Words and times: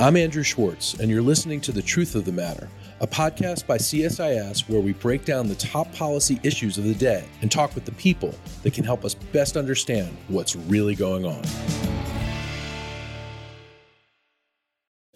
I'm 0.00 0.16
Andrew 0.16 0.42
Schwartz, 0.42 0.94
and 0.94 1.10
you're 1.10 1.20
listening 1.20 1.60
to 1.60 1.72
The 1.72 1.82
Truth 1.82 2.14
of 2.14 2.24
the 2.24 2.32
Matter, 2.32 2.70
a 3.02 3.06
podcast 3.06 3.66
by 3.66 3.76
CSIS 3.76 4.66
where 4.66 4.80
we 4.80 4.94
break 4.94 5.26
down 5.26 5.46
the 5.46 5.54
top 5.56 5.92
policy 5.92 6.40
issues 6.42 6.78
of 6.78 6.84
the 6.84 6.94
day 6.94 7.28
and 7.42 7.52
talk 7.52 7.74
with 7.74 7.84
the 7.84 7.92
people 7.92 8.34
that 8.62 8.72
can 8.72 8.82
help 8.82 9.04
us 9.04 9.12
best 9.12 9.58
understand 9.58 10.16
what's 10.28 10.56
really 10.56 10.94
going 10.94 11.26
on. 11.26 11.42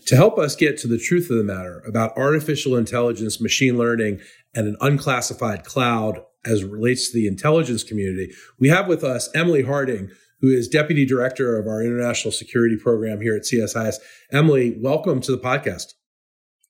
To 0.08 0.16
help 0.16 0.38
us 0.38 0.54
get 0.54 0.76
to 0.80 0.86
the 0.86 0.98
truth 0.98 1.30
of 1.30 1.38
the 1.38 1.44
matter 1.44 1.82
about 1.88 2.14
artificial 2.18 2.76
intelligence, 2.76 3.40
machine 3.40 3.78
learning, 3.78 4.20
and 4.54 4.68
an 4.68 4.76
unclassified 4.82 5.64
cloud 5.64 6.22
as 6.44 6.62
relates 6.62 7.10
to 7.10 7.14
the 7.14 7.26
intelligence 7.26 7.84
community, 7.84 8.34
we 8.58 8.68
have 8.68 8.86
with 8.86 9.02
us 9.02 9.30
Emily 9.34 9.62
Harding, 9.62 10.10
who 10.44 10.50
is 10.50 10.68
Deputy 10.68 11.06
Director 11.06 11.58
of 11.58 11.66
our 11.66 11.82
International 11.82 12.30
Security 12.30 12.76
Program 12.76 13.18
here 13.22 13.34
at 13.34 13.44
CSIS. 13.44 13.96
Emily, 14.30 14.76
welcome 14.78 15.22
to 15.22 15.32
the 15.32 15.38
podcast. 15.38 15.94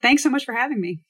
Thanks 0.00 0.22
so 0.22 0.30
much 0.30 0.44
for 0.44 0.54
having 0.54 0.80
me. 0.80 1.00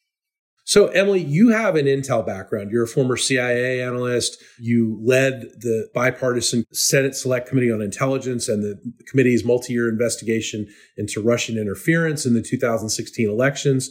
So, 0.64 0.86
Emily, 0.86 1.20
you 1.20 1.50
have 1.50 1.77
an 1.77 1.84
intel 1.84 2.24
background. 2.24 2.70
You're 2.70 2.84
a 2.84 2.88
former 2.88 3.19
CIA 3.19 3.82
analyst. 3.82 4.42
You 4.58 4.98
led 5.05 5.42
the 5.60 5.91
bipartisan 5.92 6.64
Senate 6.72 7.14
Select 7.14 7.46
Committee 7.46 7.70
on 7.70 7.82
Intelligence 7.82 8.48
and 8.48 8.62
the 8.62 8.80
committee's 9.10 9.44
multi 9.44 9.74
year 9.74 9.91
investigation 9.91 10.66
into 10.96 11.20
Russian 11.20 11.58
interference 11.58 12.24
in 12.24 12.33
the 12.33 12.41
2016 12.41 13.28
elections, 13.28 13.91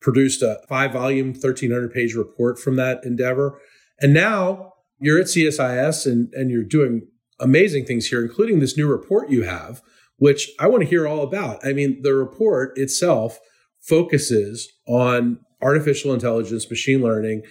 produced 0.00 0.42
a 0.42 0.60
five 0.68 0.92
volume, 0.92 1.32
1,300 1.32 1.92
page 1.92 2.14
report 2.14 2.60
from 2.60 2.76
that 2.76 3.04
endeavor. 3.04 3.60
And 4.00 4.14
now 4.14 4.74
you're 5.00 5.18
at 5.18 5.26
CSIS 5.26 6.06
and, 6.06 6.32
and 6.34 6.52
you're 6.52 6.62
doing 6.62 7.08
amazing 7.40 7.84
things 7.84 8.06
here, 8.06 8.22
including 8.22 8.60
this 8.60 8.76
new 8.76 8.88
report 8.88 9.30
you 9.30 9.42
have, 9.42 9.82
which 10.16 10.50
I 10.58 10.68
want 10.68 10.82
to 10.82 10.88
hear 10.88 11.06
all 11.06 11.22
about. 11.22 11.64
I 11.64 11.72
mean, 11.72 12.02
the 12.02 12.14
report 12.14 12.78
itself 12.78 13.38
focuses 13.80 14.72
on 14.86 15.40
artificial 15.60 16.14
intelligence, 16.14 16.68
machine 16.70 17.02
learning, 17.02 17.42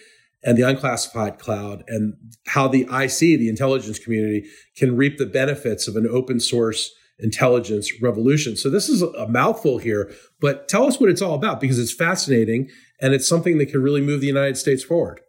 and 0.44 0.58
the 0.58 0.68
unclassified 0.68 1.38
cloud, 1.38 1.84
and 1.88 2.16
how 2.48 2.68
the 2.68 2.82
IC, 2.84 3.20
the 3.20 3.50
intelligence 3.50 4.00
community, 4.00 4.48
can 4.76 4.96
reap 4.96 5.18
the 5.18 5.26
benefits 5.26 5.88
of 5.88 5.95
an 5.95 6.08
open 6.08 6.40
source 6.40 6.92
intelligence 7.20 7.92
revolution. 8.02 8.56
So 8.56 8.70
this 8.70 8.90
is 8.90 9.02
a 9.02 9.28
mouthful 9.28 9.78
here, 9.78 10.12
but 10.40 10.68
tell 10.68 10.88
us 10.88 11.00
what 11.00 11.10
it's 11.10 11.22
all 11.22 11.36
about 11.36 11.62
because 11.62 11.78
it's 11.78 11.94
fascinating 11.94 12.70
and 13.00 13.14
it's 13.14 13.28
something 13.28 13.58
that 13.60 13.68
can 13.68 13.82
really 13.82 14.02
move 14.02 14.22
the 14.22 14.28
United 14.28 14.58
States 14.58 14.84
forward. 14.84 15.22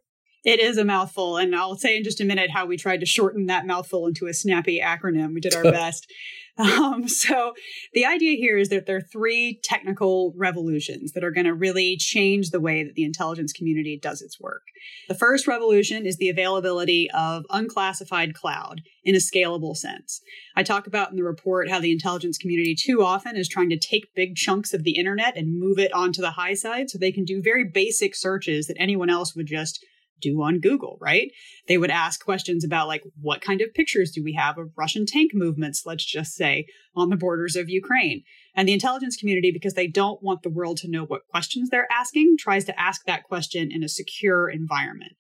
It 0.45 0.59
is 0.59 0.77
a 0.77 0.85
mouthful, 0.85 1.37
and 1.37 1.55
I'll 1.55 1.77
say 1.77 1.97
in 1.97 2.03
just 2.03 2.21
a 2.21 2.25
minute 2.25 2.51
how 2.51 2.67
we 2.67 2.77
tried 2.77 3.01
to 3.01 3.07
shorten 3.07 3.47
that 3.47 3.67
mouthful 3.67 4.07
into 4.07 4.27
a 4.27 4.35
snappy 4.35 4.81
acronym. 4.81 5.35
We 5.35 5.41
did 5.41 5.55
our 5.55 5.63
best. 5.71 6.11
Um, 6.59 7.09
so, 7.09 7.55
the 7.95 8.05
idea 8.05 8.37
here 8.37 8.59
is 8.59 8.69
that 8.69 8.85
there 8.85 8.97
are 8.97 9.01
three 9.13 9.59
technical 9.63 10.35
revolutions 10.37 11.13
that 11.13 11.25
are 11.25 11.31
going 11.31 11.47
to 11.47 11.55
really 11.55 11.97
change 11.97 12.51
the 12.51 12.61
way 12.61 12.85
that 12.85 12.95
the 12.95 13.05
intelligence 13.05 13.53
community 13.53 13.99
does 14.01 14.21
its 14.21 14.39
work. 14.39 14.63
The 15.09 15.15
first 15.15 15.47
revolution 15.47 16.05
is 16.05 16.19
the 16.19 16.29
availability 16.29 17.11
of 17.13 17.45
unclassified 17.49 18.35
cloud 18.35 18.83
in 19.03 19.15
a 19.15 19.19
scalable 19.19 19.77
sense. 19.77 20.21
I 20.55 20.63
talk 20.63 20.87
about 20.87 21.11
in 21.11 21.17
the 21.17 21.25
report 21.25 21.71
how 21.71 21.81
the 21.81 21.93
intelligence 21.93 22.37
community 22.37 22.75
too 22.75 23.03
often 23.03 23.37
is 23.37 23.49
trying 23.49 23.71
to 23.71 23.79
take 23.79 24.15
big 24.15 24.35
chunks 24.37 24.75
of 24.75 24.85
the 24.85 24.99
internet 24.99 25.37
and 25.37 25.59
move 25.59 25.79
it 25.79 25.93
onto 25.95 26.21
the 26.21 26.33
high 26.33 26.55
side 26.55 26.91
so 26.91 26.99
they 26.99 27.13
can 27.13 27.25
do 27.25 27.41
very 27.41 27.65
basic 27.65 28.15
searches 28.15 28.67
that 28.67 28.77
anyone 28.79 29.09
else 29.09 29.35
would 29.35 29.47
just 29.47 29.83
do 30.23 30.43
on 30.43 30.61
Google, 30.61 30.97
right? 31.01 31.31
They 31.69 31.77
would 31.77 31.91
ask 31.91 32.25
questions 32.25 32.65
about 32.65 32.89
like 32.89 33.03
what 33.21 33.41
kind 33.41 33.61
of 33.61 33.75
pictures 33.75 34.11
do 34.11 34.23
we 34.23 34.33
have 34.33 34.57
of 34.57 34.71
Russian 34.77 35.05
tank 35.05 35.33
movements, 35.35 35.83
let's 35.85 36.05
just 36.05 36.35
say, 36.35 36.67
on 36.97 37.11
the 37.11 37.17
borders 37.17 37.57
of 37.57 37.69
Ukraine. 37.69 38.23
And 38.55 38.69
the 38.69 38.73
intelligence 38.73 39.17
community, 39.17 39.51
because 39.51 39.75
they 39.75 39.87
don't 39.87 40.23
want 40.23 40.43
the 40.43 40.51
world 40.51 40.79
to 40.79 40.91
know 40.91 41.05
what 41.05 41.27
questions 41.29 41.69
they're 41.69 41.91
asking, 41.91 42.37
tries 42.39 42.65
to 42.65 42.81
ask 42.81 43.03
that 43.05 43.25
question 43.25 43.71
in 43.71 43.83
a 43.83 43.89
secure 43.89 44.49
environment. 44.49 45.13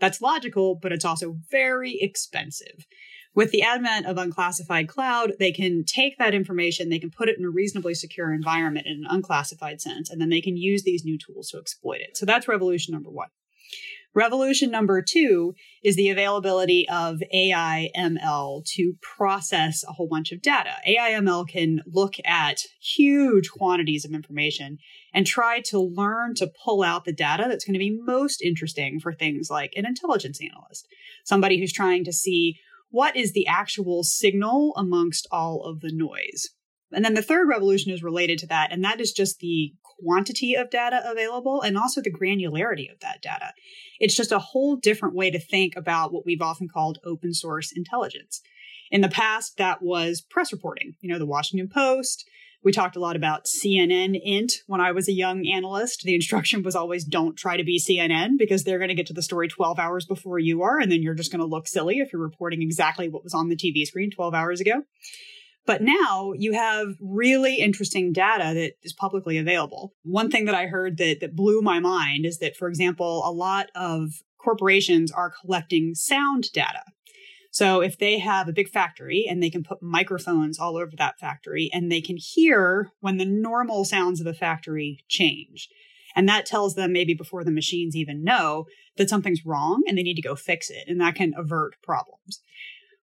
That's 0.00 0.20
logical, 0.20 0.78
but 0.80 0.92
it's 0.92 1.04
also 1.04 1.38
very 1.50 1.98
expensive. 2.00 2.86
With 3.34 3.50
the 3.52 3.62
advent 3.62 4.06
of 4.06 4.18
unclassified 4.18 4.88
cloud, 4.88 5.34
they 5.38 5.52
can 5.52 5.84
take 5.84 6.18
that 6.18 6.34
information, 6.34 6.88
they 6.88 6.98
can 6.98 7.10
put 7.10 7.28
it 7.28 7.38
in 7.38 7.44
a 7.44 7.50
reasonably 7.50 7.94
secure 7.94 8.32
environment 8.32 8.86
in 8.86 9.04
an 9.04 9.06
unclassified 9.08 9.80
sense, 9.80 10.10
and 10.10 10.20
then 10.20 10.28
they 10.28 10.40
can 10.40 10.56
use 10.56 10.82
these 10.82 11.04
new 11.04 11.18
tools 11.18 11.50
to 11.50 11.58
exploit 11.58 12.00
it. 12.00 12.16
So 12.16 12.26
that's 12.26 12.48
revolution 12.48 12.92
number 12.92 13.10
one. 13.10 13.28
Revolution 14.14 14.70
number 14.70 15.02
two 15.02 15.54
is 15.84 15.94
the 15.94 16.08
availability 16.08 16.88
of 16.88 17.22
AI 17.32 17.90
ML 17.96 18.64
to 18.74 18.94
process 19.00 19.84
a 19.86 19.92
whole 19.92 20.08
bunch 20.08 20.32
of 20.32 20.42
data. 20.42 20.72
AI 20.86 21.12
ML 21.12 21.46
can 21.48 21.80
look 21.86 22.14
at 22.24 22.62
huge 22.80 23.50
quantities 23.50 24.04
of 24.04 24.12
information 24.12 24.78
and 25.12 25.26
try 25.26 25.60
to 25.60 25.78
learn 25.78 26.34
to 26.36 26.50
pull 26.64 26.82
out 26.82 27.04
the 27.04 27.12
data 27.12 27.44
that's 27.48 27.64
going 27.64 27.74
to 27.74 27.78
be 27.78 28.00
most 28.02 28.42
interesting 28.42 28.98
for 28.98 29.12
things 29.12 29.50
like 29.50 29.72
an 29.76 29.86
intelligence 29.86 30.40
analyst, 30.42 30.88
somebody 31.24 31.58
who's 31.58 31.72
trying 31.72 32.04
to 32.04 32.12
see 32.12 32.56
what 32.90 33.14
is 33.14 33.32
the 33.32 33.46
actual 33.46 34.02
signal 34.02 34.72
amongst 34.76 35.28
all 35.30 35.62
of 35.64 35.80
the 35.80 35.92
noise. 35.92 36.48
And 36.90 37.04
then 37.04 37.14
the 37.14 37.22
third 37.22 37.48
revolution 37.48 37.92
is 37.92 38.02
related 38.02 38.38
to 38.38 38.46
that, 38.46 38.72
and 38.72 38.82
that 38.84 39.00
is 39.00 39.12
just 39.12 39.40
the 39.40 39.74
quantity 40.02 40.54
of 40.54 40.70
data 40.70 41.02
available 41.04 41.62
and 41.62 41.76
also 41.76 42.00
the 42.00 42.12
granularity 42.12 42.90
of 42.90 43.00
that 43.00 43.22
data. 43.22 43.52
It's 43.98 44.16
just 44.16 44.32
a 44.32 44.38
whole 44.38 44.76
different 44.76 45.14
way 45.14 45.30
to 45.30 45.40
think 45.40 45.74
about 45.76 46.12
what 46.12 46.26
we've 46.26 46.42
often 46.42 46.68
called 46.68 46.98
open 47.04 47.34
source 47.34 47.72
intelligence. 47.72 48.40
In 48.90 49.00
the 49.00 49.08
past, 49.08 49.58
that 49.58 49.82
was 49.82 50.20
press 50.20 50.52
reporting, 50.52 50.94
you 51.00 51.10
know, 51.10 51.18
the 51.18 51.26
Washington 51.26 51.68
Post. 51.68 52.24
We 52.64 52.72
talked 52.72 52.96
a 52.96 53.00
lot 53.00 53.14
about 53.14 53.44
CNN 53.44 54.20
int 54.20 54.52
when 54.66 54.80
I 54.80 54.90
was 54.90 55.08
a 55.08 55.12
young 55.12 55.46
analyst. 55.46 56.02
The 56.02 56.14
instruction 56.14 56.62
was 56.62 56.74
always 56.74 57.04
don't 57.04 57.36
try 57.36 57.56
to 57.56 57.62
be 57.62 57.78
CNN 57.78 58.32
because 58.36 58.64
they're 58.64 58.78
going 58.78 58.88
to 58.88 58.94
get 58.94 59.06
to 59.06 59.12
the 59.12 59.22
story 59.22 59.46
12 59.46 59.78
hours 59.78 60.06
before 60.06 60.40
you 60.40 60.62
are, 60.62 60.80
and 60.80 60.90
then 60.90 61.02
you're 61.02 61.14
just 61.14 61.30
going 61.30 61.40
to 61.40 61.46
look 61.46 61.68
silly 61.68 61.98
if 61.98 62.12
you're 62.12 62.22
reporting 62.22 62.62
exactly 62.62 63.08
what 63.08 63.22
was 63.22 63.34
on 63.34 63.48
the 63.48 63.56
TV 63.56 63.84
screen 63.84 64.10
12 64.10 64.34
hours 64.34 64.60
ago. 64.60 64.82
But 65.68 65.82
now 65.82 66.32
you 66.32 66.54
have 66.54 66.96
really 66.98 67.56
interesting 67.56 68.10
data 68.10 68.54
that 68.54 68.72
is 68.82 68.94
publicly 68.94 69.36
available. 69.36 69.92
One 70.02 70.30
thing 70.30 70.46
that 70.46 70.54
I 70.54 70.64
heard 70.64 70.96
that, 70.96 71.20
that 71.20 71.36
blew 71.36 71.60
my 71.60 71.78
mind 71.78 72.24
is 72.24 72.38
that, 72.38 72.56
for 72.56 72.68
example, 72.68 73.22
a 73.26 73.30
lot 73.30 73.66
of 73.74 74.22
corporations 74.38 75.12
are 75.12 75.30
collecting 75.42 75.94
sound 75.94 76.50
data. 76.54 76.84
So 77.50 77.82
if 77.82 77.98
they 77.98 78.18
have 78.18 78.48
a 78.48 78.52
big 78.54 78.70
factory 78.70 79.26
and 79.28 79.42
they 79.42 79.50
can 79.50 79.62
put 79.62 79.82
microphones 79.82 80.58
all 80.58 80.78
over 80.78 80.92
that 80.96 81.18
factory 81.18 81.68
and 81.70 81.92
they 81.92 82.00
can 82.00 82.16
hear 82.16 82.88
when 83.00 83.18
the 83.18 83.26
normal 83.26 83.84
sounds 83.84 84.22
of 84.22 84.26
a 84.26 84.32
factory 84.32 85.04
change. 85.06 85.68
And 86.16 86.26
that 86.30 86.46
tells 86.46 86.76
them 86.76 86.94
maybe 86.94 87.12
before 87.12 87.44
the 87.44 87.50
machines 87.50 87.94
even 87.94 88.24
know 88.24 88.64
that 88.96 89.10
something's 89.10 89.44
wrong 89.44 89.82
and 89.86 89.98
they 89.98 90.02
need 90.02 90.16
to 90.16 90.22
go 90.22 90.34
fix 90.34 90.70
it. 90.70 90.84
And 90.86 90.98
that 91.02 91.14
can 91.14 91.34
avert 91.36 91.74
problems. 91.82 92.40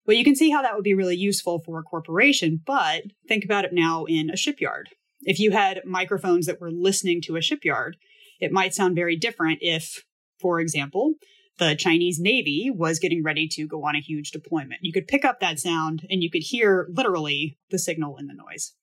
Well, 0.05 0.15
you 0.15 0.23
can 0.23 0.35
see 0.35 0.51
how 0.51 0.61
that 0.61 0.75
would 0.75 0.83
be 0.83 0.93
really 0.93 1.15
useful 1.15 1.59
for 1.59 1.79
a 1.79 1.83
corporation, 1.83 2.61
but 2.65 3.03
think 3.27 3.43
about 3.43 3.65
it 3.65 3.73
now 3.73 4.05
in 4.05 4.29
a 4.29 4.37
shipyard. 4.37 4.89
If 5.21 5.39
you 5.39 5.51
had 5.51 5.81
microphones 5.85 6.45
that 6.45 6.61
were 6.61 6.71
listening 6.71 7.21
to 7.23 7.35
a 7.35 7.41
shipyard, 7.41 7.97
it 8.39 8.51
might 8.51 8.75
sound 8.75 8.95
very 8.95 9.15
different 9.15 9.59
if, 9.61 10.03
for 10.39 10.59
example, 10.59 11.15
the 11.57 11.75
Chinese 11.75 12.19
Navy 12.19 12.69
was 12.73 12.99
getting 12.99 13.23
ready 13.23 13.47
to 13.53 13.65
go 13.65 13.85
on 13.85 13.95
a 13.95 14.01
huge 14.01 14.31
deployment. 14.31 14.81
You 14.81 14.91
could 14.91 15.07
pick 15.07 15.25
up 15.25 15.39
that 15.39 15.59
sound 15.59 16.05
and 16.09 16.21
you 16.21 16.29
could 16.29 16.43
hear 16.43 16.87
literally 16.91 17.57
the 17.71 17.79
signal 17.79 18.17
in 18.17 18.27
the 18.27 18.33
noise. 18.33 18.73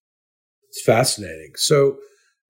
It's 0.70 0.82
fascinating. 0.82 1.52
So, 1.56 1.98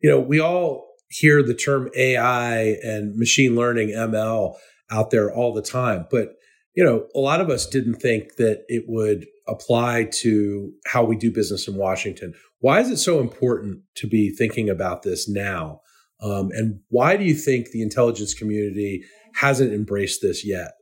you 0.00 0.08
know, 0.08 0.20
we 0.20 0.40
all 0.40 0.86
hear 1.08 1.42
the 1.42 1.54
term 1.54 1.90
AI 1.96 2.76
and 2.82 3.16
machine 3.16 3.56
learning, 3.56 3.90
ML, 3.90 4.54
out 4.90 5.10
there 5.10 5.32
all 5.32 5.52
the 5.52 5.62
time, 5.62 6.06
but 6.10 6.34
you 6.74 6.84
know, 6.84 7.06
a 7.14 7.18
lot 7.18 7.40
of 7.40 7.50
us 7.50 7.66
didn't 7.66 7.96
think 7.96 8.36
that 8.36 8.64
it 8.68 8.84
would 8.88 9.26
apply 9.46 10.08
to 10.20 10.72
how 10.86 11.04
we 11.04 11.16
do 11.16 11.30
business 11.30 11.68
in 11.68 11.76
Washington. 11.76 12.34
Why 12.60 12.80
is 12.80 12.90
it 12.90 12.98
so 12.98 13.20
important 13.20 13.82
to 13.96 14.06
be 14.06 14.30
thinking 14.30 14.70
about 14.70 15.02
this 15.02 15.28
now? 15.28 15.80
Um, 16.20 16.50
and 16.52 16.80
why 16.88 17.16
do 17.16 17.24
you 17.24 17.34
think 17.34 17.70
the 17.70 17.82
intelligence 17.82 18.32
community 18.32 19.02
hasn't 19.34 19.72
embraced 19.72 20.22
this 20.22 20.46
yet? 20.46 20.72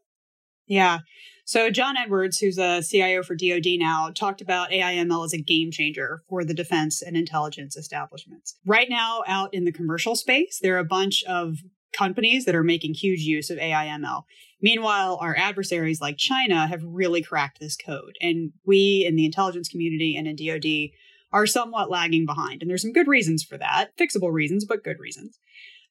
Yeah. 0.67 0.99
So, 1.47 1.69
John 1.69 1.97
Edwards, 1.97 2.39
who's 2.39 2.59
a 2.59 2.81
CIO 2.81 3.25
for 3.25 3.35
DoD 3.35 3.67
now, 3.77 4.11
talked 4.15 4.41
about 4.41 4.71
AIML 4.71 5.25
as 5.25 5.33
a 5.33 5.43
game 5.43 5.73
changer 5.73 6.23
for 6.29 6.45
the 6.45 6.55
defense 6.55 7.03
and 7.03 7.17
intelligence 7.17 7.77
establishments. 7.77 8.57
Right 8.65 8.89
now, 8.89 9.25
out 9.27 9.53
in 9.53 9.65
the 9.65 9.73
commercial 9.73 10.15
space, 10.15 10.61
there 10.63 10.77
are 10.77 10.81
a 10.81 10.85
bunch 10.85 11.25
of 11.25 11.57
companies 11.93 12.45
that 12.45 12.55
are 12.55 12.65
making 12.65 12.95
huge 12.95 13.21
use 13.21 13.51
of 13.51 13.59
AIML. 13.59 14.23
Meanwhile, 14.63 15.19
our 15.21 15.37
adversaries 15.37 16.01
like 16.01 16.17
China 16.19 16.67
have 16.67 16.83
really 16.85 17.23
cracked 17.23 17.61
this 17.61 17.77
code. 17.77 18.17
And 18.21 18.53
we 18.67 19.05
in 19.07 19.17
the 19.17 19.25
intelligence 19.25 19.69
community 19.69 20.17
and 20.17 20.27
in 20.27 20.37
DoD 20.37 20.91
are 21.33 21.47
somewhat 21.47 21.91
lagging 21.91 22.27
behind. 22.27 22.61
And 22.61 22.71
there's 22.71 22.83
some 22.83 22.93
good 22.93 23.09
reasons 23.09 23.43
for 23.43 23.57
that, 23.59 23.97
fixable 23.97 24.33
reasons, 24.33 24.65
but 24.65 24.85
good 24.85 24.99
reasons. 24.99 25.39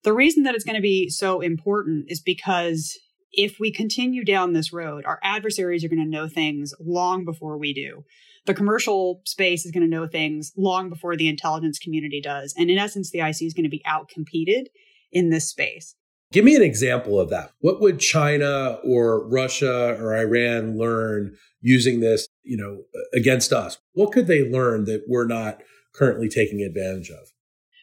The 0.04 0.14
reason 0.14 0.44
that 0.44 0.56
it's 0.56 0.64
going 0.64 0.76
to 0.76 0.82
be 0.82 1.10
so 1.10 1.42
important 1.42 2.06
is 2.10 2.22
because 2.22 2.98
if 3.32 3.58
we 3.60 3.72
continue 3.72 4.24
down 4.24 4.54
this 4.54 4.74
road, 4.74 5.06
our 5.06 5.20
adversaries 5.24 5.84
are 5.84 5.90
going 5.90 6.04
to 6.04 6.10
know 6.10 6.28
things 6.28 6.74
long 6.80 7.26
before 7.26 7.58
we 7.58 7.74
do. 7.74 8.04
The 8.46 8.54
commercial 8.54 9.22
space 9.26 9.66
is 9.66 9.72
going 9.72 9.84
to 9.84 9.90
know 9.90 10.08
things 10.08 10.52
long 10.58 10.90
before 10.90 11.16
the 11.16 11.28
intelligence 11.28 11.78
community 11.78 12.22
does. 12.22 12.54
And 12.58 12.70
in 12.70 12.78
essence, 12.78 13.12
the 13.12 13.20
IC 13.20 13.42
is 13.42 13.54
going 13.54 13.66
to 13.66 13.70
be 13.70 13.84
outcompeted 13.86 14.66
in 15.12 15.30
this 15.30 15.50
space. 15.50 15.96
Give 16.32 16.46
me 16.46 16.56
an 16.56 16.62
example 16.62 17.20
of 17.20 17.30
that. 17.32 17.52
What 17.60 17.82
would 17.82 18.00
China 18.00 18.78
or 18.84 19.28
Russia 19.28 19.98
or 20.00 20.16
Iran 20.16 20.78
learn 20.78 21.36
using 21.60 22.02
this, 22.02 22.28
you 22.44 22.56
know, 22.56 22.84
against 23.14 23.52
us? 23.52 23.80
What 23.94 24.12
could 24.12 24.28
they 24.28 24.48
learn 24.48 24.86
that 24.86 25.06
we're 25.08 25.26
not 25.26 25.62
currently 25.94 26.30
taking 26.30 26.62
advantage 26.62 27.10
of? 27.10 27.32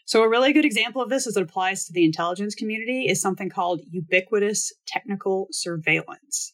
So, 0.05 0.23
a 0.23 0.28
really 0.28 0.52
good 0.52 0.64
example 0.64 1.02
of 1.02 1.11
this 1.11 1.26
as 1.26 1.37
it 1.37 1.43
applies 1.43 1.84
to 1.87 1.93
the 1.93 2.05
intelligence 2.05 2.55
community 2.55 3.08
is 3.08 3.20
something 3.20 3.50
called 3.50 3.81
ubiquitous 3.90 4.73
technical 4.87 5.49
surveillance. 5.50 6.52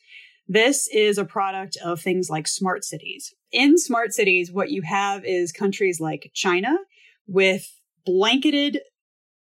This 0.48 0.88
is 0.90 1.18
a 1.18 1.26
product 1.26 1.76
of 1.84 2.00
things 2.00 2.30
like 2.30 2.48
smart 2.48 2.84
cities. 2.84 3.34
In 3.52 3.76
smart 3.76 4.14
cities, 4.14 4.50
what 4.50 4.70
you 4.70 4.80
have 4.80 5.26
is 5.26 5.52
countries 5.52 6.00
like 6.00 6.30
China 6.32 6.78
with 7.26 7.66
blanketed 8.06 8.80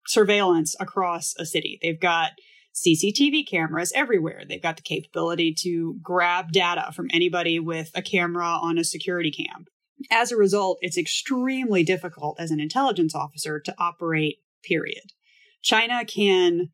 surveillance 0.07 0.75
across 0.79 1.35
a 1.37 1.45
city. 1.45 1.79
They've 1.81 1.99
got 1.99 2.31
CCTV 2.73 3.47
cameras 3.49 3.91
everywhere. 3.95 4.43
They've 4.47 4.61
got 4.61 4.75
the 4.75 4.83
capability 4.83 5.53
to 5.61 5.97
grab 6.01 6.51
data 6.51 6.91
from 6.93 7.07
anybody 7.11 7.59
with 7.59 7.91
a 7.95 8.01
camera 8.01 8.45
on 8.45 8.77
a 8.77 8.83
security 8.83 9.31
cam. 9.31 9.65
As 10.11 10.31
a 10.31 10.37
result, 10.37 10.77
it's 10.81 10.97
extremely 10.97 11.83
difficult 11.83 12.39
as 12.39 12.51
an 12.51 12.59
intelligence 12.59 13.15
officer 13.15 13.59
to 13.59 13.75
operate, 13.79 14.37
period. 14.63 15.11
China 15.63 16.05
can, 16.05 16.69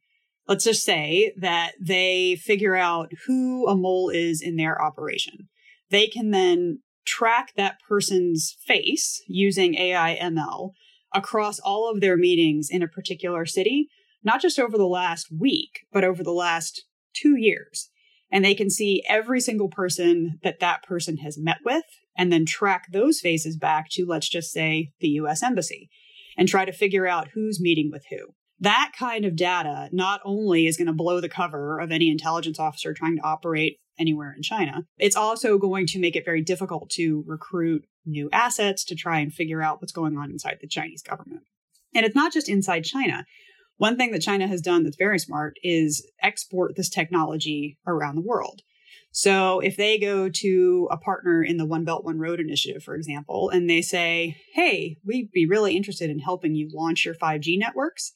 let's 0.47 0.65
just 0.65 0.83
say 0.83 1.33
that 1.39 1.71
they 1.79 2.36
figure 2.36 2.75
out 2.75 3.12
who 3.25 3.68
a 3.68 3.75
mole 3.75 4.09
is 4.09 4.41
in 4.41 4.57
their 4.57 4.81
operation. 4.81 5.47
They 5.89 6.07
can 6.07 6.31
then 6.31 6.79
track 7.06 7.53
that 7.56 7.77
person's 7.88 8.57
face 8.65 9.21
using 9.27 9.75
AI 9.75 10.18
ML 10.21 10.71
across 11.13 11.60
all 11.60 11.89
of 11.89 12.01
their 12.01 12.18
meetings 12.18 12.69
in 12.69 12.81
a 12.81 12.88
particular 12.88 13.45
city, 13.45 13.89
not 14.24 14.42
just 14.42 14.60
over 14.60 14.77
the 14.77 14.88
last 14.88 15.27
week, 15.31 15.86
but 15.92 16.04
over 16.04 16.24
the 16.24 16.31
last 16.31 16.86
two 17.13 17.36
years. 17.38 17.89
And 18.31 18.44
they 18.44 18.56
can 18.56 18.69
see 18.69 19.04
every 19.07 19.39
single 19.39 19.69
person 19.69 20.39
that 20.44 20.60
that 20.60 20.83
person 20.83 21.18
has 21.18 21.38
met 21.38 21.60
with 21.63 21.83
and 22.18 22.31
then 22.31 22.45
track 22.45 22.88
those 22.92 23.19
faces 23.19 23.57
back 23.57 23.89
to, 23.92 24.06
let's 24.06 24.30
just 24.30 24.51
say, 24.51 24.92
the 25.00 25.10
US 25.10 25.44
Embassy 25.44 25.89
and 26.38 26.48
try 26.48 26.65
to 26.65 26.71
figure 26.71 27.07
out 27.07 27.30
who's 27.33 27.62
meeting 27.62 27.92
with 27.92 28.06
who. 28.10 28.33
That 28.60 28.94
kind 28.98 29.25
of 29.25 29.36
data 29.36 29.89
not 29.92 30.21
only 30.24 30.68
is 30.68 30.77
going 30.77 30.88
to 30.88 30.94
blow 30.94 31.19
the 31.19 31.30
cover 31.30 31.80
of 31.80 31.92
any 31.92 32.10
intelligence 32.10 32.60
officer 32.60 32.94
trying 32.94 33.18
to 33.18 33.24
operate 33.24 33.80
anywhere 33.99 34.33
in 34.35 34.41
China, 34.41 34.85
it's 34.97 35.15
also 35.15 35.57
going 35.57 35.85
to 35.87 35.99
make 35.99 36.15
it 36.15 36.25
very 36.25 36.41
difficult 36.41 36.89
to 36.91 37.23
recruit 37.27 37.85
new 38.05 38.29
assets 38.31 38.83
to 38.85 38.95
try 38.95 39.19
and 39.19 39.33
figure 39.33 39.61
out 39.61 39.81
what's 39.81 39.93
going 39.93 40.17
on 40.17 40.31
inside 40.31 40.57
the 40.61 40.67
Chinese 40.67 41.01
government. 41.01 41.43
And 41.95 42.05
it's 42.05 42.15
not 42.15 42.33
just 42.33 42.49
inside 42.49 42.83
China. 42.83 43.25
One 43.77 43.97
thing 43.97 44.11
that 44.11 44.21
China 44.21 44.47
has 44.47 44.61
done 44.61 44.83
that's 44.83 44.97
very 44.97 45.19
smart 45.19 45.57
is 45.63 46.09
export 46.21 46.75
this 46.75 46.89
technology 46.89 47.77
around 47.87 48.15
the 48.15 48.21
world. 48.21 48.61
So 49.11 49.59
if 49.59 49.77
they 49.77 49.99
go 49.99 50.27
to 50.27 50.87
a 50.89 50.97
partner 50.97 51.43
in 51.43 51.57
the 51.57 51.65
One 51.65 51.83
Belt 51.83 52.03
One 52.03 52.17
Road 52.17 52.39
initiative, 52.39 52.83
for 52.83 52.95
example, 52.95 53.49
and 53.49 53.69
they 53.69 53.81
say, 53.81 54.37
"Hey, 54.53 54.97
we'd 55.05 55.31
be 55.31 55.45
really 55.45 55.77
interested 55.77 56.09
in 56.09 56.19
helping 56.19 56.55
you 56.55 56.69
launch 56.73 57.05
your 57.05 57.13
5G 57.13 57.57
networks," 57.57 58.13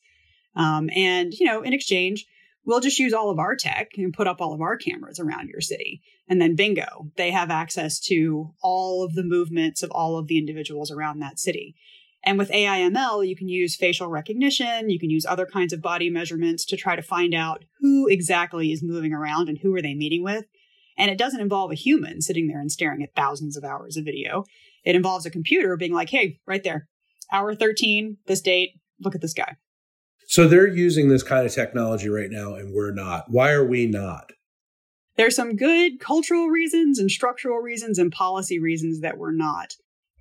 um, 0.56 0.90
and 0.96 1.34
you 1.34 1.46
know, 1.46 1.62
in 1.62 1.72
exchange, 1.72 2.26
we'll 2.68 2.80
just 2.80 3.00
use 3.00 3.14
all 3.14 3.32
of 3.32 3.40
our 3.40 3.56
tech 3.56 3.90
and 3.98 4.14
put 4.14 4.28
up 4.28 4.40
all 4.40 4.54
of 4.54 4.62
our 4.62 4.78
cameras 4.78 5.20
around 5.20 5.50
your 5.50 5.62
city, 5.62 6.04
and 6.30 6.40
then 6.40 6.56
bingo, 6.56 7.10
they 7.16 7.32
have 7.32 7.50
access 7.50 8.00
to 8.02 8.54
all 8.62 9.04
of 9.04 9.16
the 9.16 9.24
movements 9.24 9.82
of 9.82 9.90
all 9.90 10.20
of 10.20 10.28
the 10.28 10.38
individuals 10.38 10.92
around 10.92 11.18
that 11.20 11.40
city. 11.40 11.76
And 12.24 12.38
with 12.38 12.52
AIML, 12.52 13.28
you 13.28 13.36
can 13.36 13.48
use 13.48 13.76
facial 13.76 14.10
recognition, 14.10 14.90
you 14.92 15.00
can 15.00 15.10
use 15.10 15.26
other 15.26 15.48
kinds 15.48 15.74
of 15.74 15.82
body 15.82 16.12
measurements 16.12 16.66
to 16.66 16.78
try 16.78 16.96
to 16.96 17.02
find 17.02 17.34
out 17.34 17.66
who 17.80 18.08
exactly 18.08 18.72
is 18.72 18.84
moving 18.84 19.14
around 19.14 19.50
and 19.50 19.58
who 19.60 19.74
are 19.74 19.82
they 19.82 19.96
meeting 19.96 20.24
with 20.24 20.46
and 20.98 21.12
it 21.12 21.18
doesn't 21.18 21.40
involve 21.40 21.72
a 21.72 21.76
human 21.76 22.22
sitting 22.22 22.48
there 22.48 22.60
and 22.60 22.72
staring 22.72 23.04
at 23.04 23.16
thousands 23.16 23.56
of 23.56 23.64
hours 23.64 23.98
of 23.98 24.06
video. 24.06 24.44
It 24.84 24.96
involves 24.96 25.26
a 25.26 25.32
computer 25.32 25.78
being 25.78 25.94
like, 25.94 26.10
hey, 26.10 26.40
right 26.48 26.64
there, 26.64 26.88
hour 27.32 27.54
13, 27.54 28.18
this 28.26 28.42
date, 28.42 28.72
look 29.00 29.16
at 29.16 29.22
this 29.22 29.34
guy. 29.34 29.58
So 30.38 30.48
they're 30.48 30.68
using 30.68 31.10
this 31.10 31.24
kind 31.24 31.48
of 31.48 31.52
technology 31.52 32.10
right 32.10 32.30
now, 32.30 32.54
and 32.54 32.72
we're 32.72 32.92
not. 32.92 33.26
Why 33.28 33.54
are 33.54 33.66
we 33.66 33.88
not? 33.88 34.34
There's 35.16 35.36
some 35.36 35.56
good 35.56 36.00
cultural 36.00 36.50
reasons 36.50 37.00
and 37.00 37.10
structural 37.10 37.58
reasons 37.58 37.98
and 37.98 38.12
policy 38.12 38.60
reasons 38.60 39.02
that 39.02 39.18
we're 39.18 39.32
not. 39.32 39.74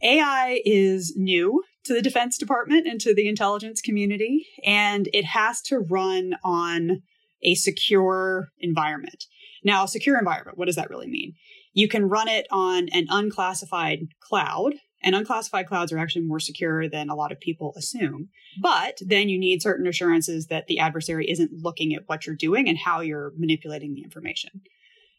AI 0.03 0.63
is 0.65 1.13
new 1.19 1.63
to 1.85 1.93
the 1.93 2.01
Defense 2.01 2.39
Department 2.39 2.87
and 2.87 2.99
to 3.03 3.15
the 3.15 3.29
intelligence 3.29 3.83
community, 3.83 4.47
and 4.65 5.07
it 5.13 5.27
has 5.27 5.61
to 5.65 5.81
run 5.81 6.37
on 6.43 7.03
a 7.43 7.55
secure 7.55 8.49
environment. 8.59 9.27
Now, 9.65 9.85
secure 9.85 10.19
environment, 10.19 10.57
what 10.57 10.65
does 10.65 10.77
that 10.77 10.89
really 10.89 11.09
mean? 11.09 11.35
You 11.75 11.89
can 11.89 12.09
run 12.09 12.29
it 12.29 12.47
on 12.51 12.89
an 12.89 13.07
unclassified 13.11 14.07
cloud, 14.21 14.77
and 15.07 15.15
unclassified 15.15 15.69
clouds 15.69 15.93
are 15.93 15.99
actually 15.99 16.27
more 16.27 16.41
secure 16.41 16.89
than 16.89 17.09
a 17.09 17.15
lot 17.15 17.31
of 17.31 17.39
people 17.39 17.73
assume. 17.77 18.29
But 18.61 18.99
then 19.01 19.29
you 19.29 19.39
need 19.39 19.63
certain 19.63 19.87
assurances 19.87 20.49
that 20.49 20.67
the 20.67 20.81
adversary 20.81 21.31
isn't 21.31 21.53
looking 21.53 21.95
at 21.95 22.03
what 22.07 22.27
you're 22.27 22.35
doing 22.35 22.69
and 22.69 22.77
how 22.77 23.01
you're 23.01 23.33
manipulating 23.39 23.95
the 23.95 24.03
information. 24.03 24.63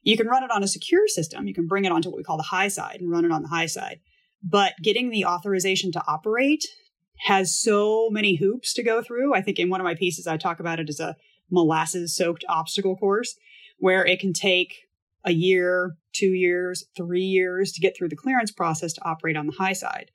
You 0.03 0.17
can 0.17 0.27
run 0.27 0.43
it 0.43 0.51
on 0.51 0.61
a 0.61 0.67
secure 0.67 1.07
system. 1.07 1.47
You 1.47 1.53
can 1.53 1.67
bring 1.67 1.85
it 1.85 1.91
onto 1.93 2.09
what 2.09 2.17
we 2.17 2.23
call 2.23 2.35
the 2.35 2.43
high 2.43 2.67
side 2.67 2.97
and 2.99 3.09
run 3.09 3.23
it 3.23 3.31
on 3.31 3.43
the 3.43 3.47
high 3.47 3.65
side. 3.65 4.01
But 4.43 4.73
getting 4.83 5.09
the 5.09 5.23
authorization 5.23 5.93
to 5.93 6.03
operate 6.05 6.65
has 7.21 7.57
so 7.57 8.09
many 8.11 8.35
hoops 8.35 8.73
to 8.73 8.83
go 8.83 9.01
through. 9.01 9.33
I 9.33 9.41
think 9.41 9.57
in 9.57 9.69
one 9.69 9.79
of 9.79 9.85
my 9.85 9.95
pieces, 9.95 10.27
I 10.27 10.35
talk 10.35 10.59
about 10.59 10.81
it 10.81 10.89
as 10.89 10.99
a 10.99 11.15
molasses 11.49 12.13
soaked 12.13 12.43
obstacle 12.49 12.97
course 12.97 13.37
where 13.79 14.05
it 14.05 14.19
can 14.19 14.33
take 14.33 14.86
a 15.27 15.31
year, 15.31 15.97
two 16.13 16.31
years, 16.31 16.85
three 16.95 17.21
years 17.21 17.73
to 17.73 17.81
get 17.81 17.95
through 17.95 18.09
the 18.09 18.15
clearance 18.15 18.51
process 18.51 18.93
to 18.93 19.05
operate 19.05 19.35
on 19.35 19.45
the 19.45 19.57
high 19.57 19.73
side. 19.73 20.09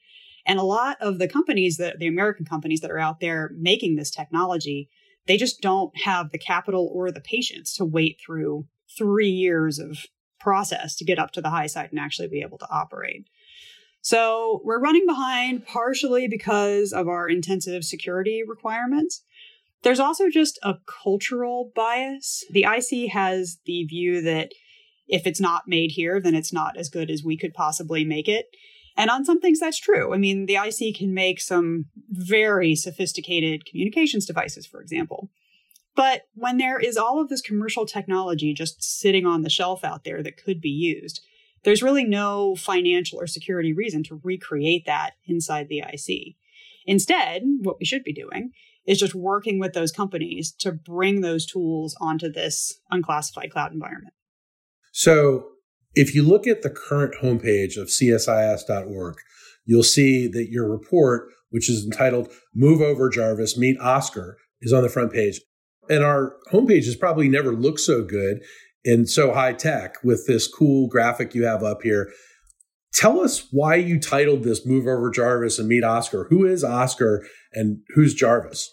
And 0.46 0.58
a 0.58 0.64
lot 0.64 0.96
of 1.00 1.18
the 1.18 1.28
companies 1.28 1.76
that 1.76 1.98
the 1.98 2.08
American 2.08 2.46
companies 2.46 2.80
that 2.80 2.90
are 2.90 2.98
out 2.98 3.20
there 3.20 3.52
making 3.56 3.94
this 3.94 4.10
technology, 4.10 4.88
they 5.26 5.36
just 5.36 5.60
don't 5.60 5.92
have 6.04 6.32
the 6.32 6.38
capital 6.38 6.90
or 6.92 7.12
the 7.12 7.20
patience 7.20 7.76
to 7.76 7.84
wait 7.84 8.18
through 8.24 8.66
three 8.98 9.28
years 9.28 9.78
of 9.78 9.98
process 10.40 10.96
to 10.96 11.04
get 11.04 11.18
up 11.18 11.30
to 11.32 11.42
the 11.42 11.50
high 11.50 11.68
side 11.68 11.90
and 11.90 12.00
actually 12.00 12.26
be 12.26 12.40
able 12.40 12.58
to 12.58 12.68
operate. 12.70 13.28
So 14.00 14.60
we're 14.64 14.80
running 14.80 15.06
behind 15.06 15.66
partially 15.66 16.26
because 16.26 16.92
of 16.92 17.06
our 17.06 17.28
intensive 17.28 17.84
security 17.84 18.42
requirements. 18.44 19.22
There's 19.82 20.00
also 20.00 20.28
just 20.28 20.58
a 20.62 20.76
cultural 20.86 21.70
bias. 21.76 22.44
The 22.50 22.64
IC 22.64 23.12
has 23.12 23.58
the 23.66 23.84
view 23.84 24.22
that 24.22 24.52
if 25.12 25.26
it's 25.26 25.40
not 25.40 25.68
made 25.68 25.92
here, 25.92 26.20
then 26.20 26.34
it's 26.34 26.54
not 26.54 26.78
as 26.78 26.88
good 26.88 27.10
as 27.10 27.22
we 27.22 27.36
could 27.36 27.52
possibly 27.52 28.02
make 28.02 28.28
it. 28.28 28.46
And 28.96 29.10
on 29.10 29.26
some 29.26 29.40
things, 29.40 29.60
that's 29.60 29.78
true. 29.78 30.14
I 30.14 30.16
mean, 30.16 30.46
the 30.46 30.56
IC 30.56 30.96
can 30.96 31.12
make 31.12 31.38
some 31.38 31.86
very 32.08 32.74
sophisticated 32.74 33.66
communications 33.66 34.24
devices, 34.24 34.66
for 34.66 34.80
example. 34.80 35.30
But 35.94 36.22
when 36.34 36.56
there 36.56 36.78
is 36.78 36.96
all 36.96 37.20
of 37.20 37.28
this 37.28 37.42
commercial 37.42 37.84
technology 37.84 38.54
just 38.54 38.82
sitting 38.82 39.26
on 39.26 39.42
the 39.42 39.50
shelf 39.50 39.84
out 39.84 40.04
there 40.04 40.22
that 40.22 40.42
could 40.42 40.62
be 40.62 40.70
used, 40.70 41.20
there's 41.62 41.82
really 41.82 42.04
no 42.04 42.56
financial 42.56 43.20
or 43.20 43.26
security 43.26 43.74
reason 43.74 44.02
to 44.04 44.20
recreate 44.24 44.86
that 44.86 45.12
inside 45.26 45.68
the 45.68 45.80
IC. 45.80 46.36
Instead, 46.86 47.42
what 47.60 47.78
we 47.78 47.84
should 47.84 48.02
be 48.02 48.14
doing 48.14 48.52
is 48.86 48.98
just 48.98 49.14
working 49.14 49.58
with 49.58 49.74
those 49.74 49.92
companies 49.92 50.52
to 50.60 50.72
bring 50.72 51.20
those 51.20 51.44
tools 51.44 51.94
onto 52.00 52.32
this 52.32 52.80
unclassified 52.90 53.52
cloud 53.52 53.72
environment. 53.72 54.14
So, 54.92 55.48
if 55.94 56.14
you 56.14 56.22
look 56.22 56.46
at 56.46 56.62
the 56.62 56.70
current 56.70 57.14
homepage 57.22 57.76
of 57.76 57.88
csis.org, 57.88 59.16
you'll 59.66 59.82
see 59.82 60.26
that 60.28 60.48
your 60.50 60.70
report, 60.70 61.28
which 61.50 61.68
is 61.68 61.84
entitled 61.84 62.32
Move 62.54 62.80
Over 62.80 63.10
Jarvis, 63.10 63.58
Meet 63.58 63.78
Oscar, 63.78 64.38
is 64.62 64.72
on 64.72 64.82
the 64.82 64.88
front 64.88 65.12
page. 65.12 65.40
And 65.90 66.02
our 66.02 66.36
homepage 66.50 66.84
has 66.84 66.96
probably 66.96 67.28
never 67.28 67.52
looked 67.52 67.80
so 67.80 68.04
good 68.04 68.42
and 68.84 69.08
so 69.08 69.32
high 69.32 69.52
tech 69.52 70.02
with 70.02 70.26
this 70.26 70.46
cool 70.48 70.88
graphic 70.88 71.34
you 71.34 71.44
have 71.44 71.62
up 71.62 71.82
here. 71.82 72.10
Tell 72.94 73.20
us 73.20 73.48
why 73.50 73.76
you 73.76 73.98
titled 73.98 74.44
this 74.44 74.66
Move 74.66 74.86
Over 74.86 75.10
Jarvis 75.10 75.58
and 75.58 75.68
Meet 75.68 75.84
Oscar. 75.84 76.26
Who 76.28 76.44
is 76.44 76.62
Oscar 76.62 77.26
and 77.52 77.78
who's 77.94 78.14
Jarvis? 78.14 78.70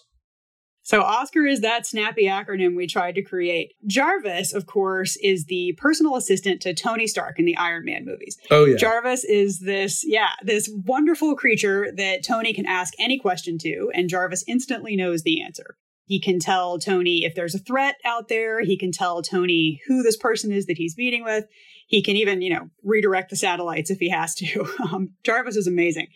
So, 0.82 1.02
Oscar 1.02 1.46
is 1.46 1.60
that 1.60 1.86
snappy 1.86 2.24
acronym 2.24 2.76
we 2.76 2.86
tried 2.86 3.14
to 3.16 3.22
create. 3.22 3.74
Jarvis, 3.86 4.54
of 4.54 4.66
course, 4.66 5.16
is 5.22 5.44
the 5.44 5.74
personal 5.78 6.16
assistant 6.16 6.62
to 6.62 6.74
Tony 6.74 7.06
Stark 7.06 7.38
in 7.38 7.44
the 7.44 7.56
Iron 7.56 7.84
Man 7.84 8.04
movies. 8.04 8.38
Oh, 8.50 8.64
yeah. 8.64 8.76
Jarvis 8.76 9.24
is 9.24 9.60
this, 9.60 10.02
yeah, 10.06 10.30
this 10.42 10.70
wonderful 10.86 11.36
creature 11.36 11.92
that 11.96 12.24
Tony 12.24 12.54
can 12.54 12.66
ask 12.66 12.94
any 12.98 13.18
question 13.18 13.58
to, 13.58 13.90
and 13.94 14.08
Jarvis 14.08 14.44
instantly 14.48 14.96
knows 14.96 15.22
the 15.22 15.42
answer. 15.42 15.76
He 16.10 16.18
can 16.18 16.40
tell 16.40 16.78
Tony 16.80 17.24
if 17.24 17.36
there's 17.36 17.54
a 17.54 17.60
threat 17.60 17.94
out 18.04 18.26
there. 18.26 18.64
He 18.64 18.76
can 18.76 18.90
tell 18.90 19.22
Tony 19.22 19.80
who 19.86 20.02
this 20.02 20.16
person 20.16 20.50
is 20.50 20.66
that 20.66 20.76
he's 20.76 20.96
meeting 20.96 21.22
with. 21.22 21.44
He 21.86 22.02
can 22.02 22.16
even, 22.16 22.42
you 22.42 22.50
know, 22.50 22.68
redirect 22.82 23.30
the 23.30 23.36
satellites 23.36 23.90
if 23.90 24.00
he 24.00 24.08
has 24.08 24.34
to. 24.36 24.66
Um, 24.92 25.10
Jarvis 25.22 25.54
is 25.54 25.68
amazing. 25.68 26.08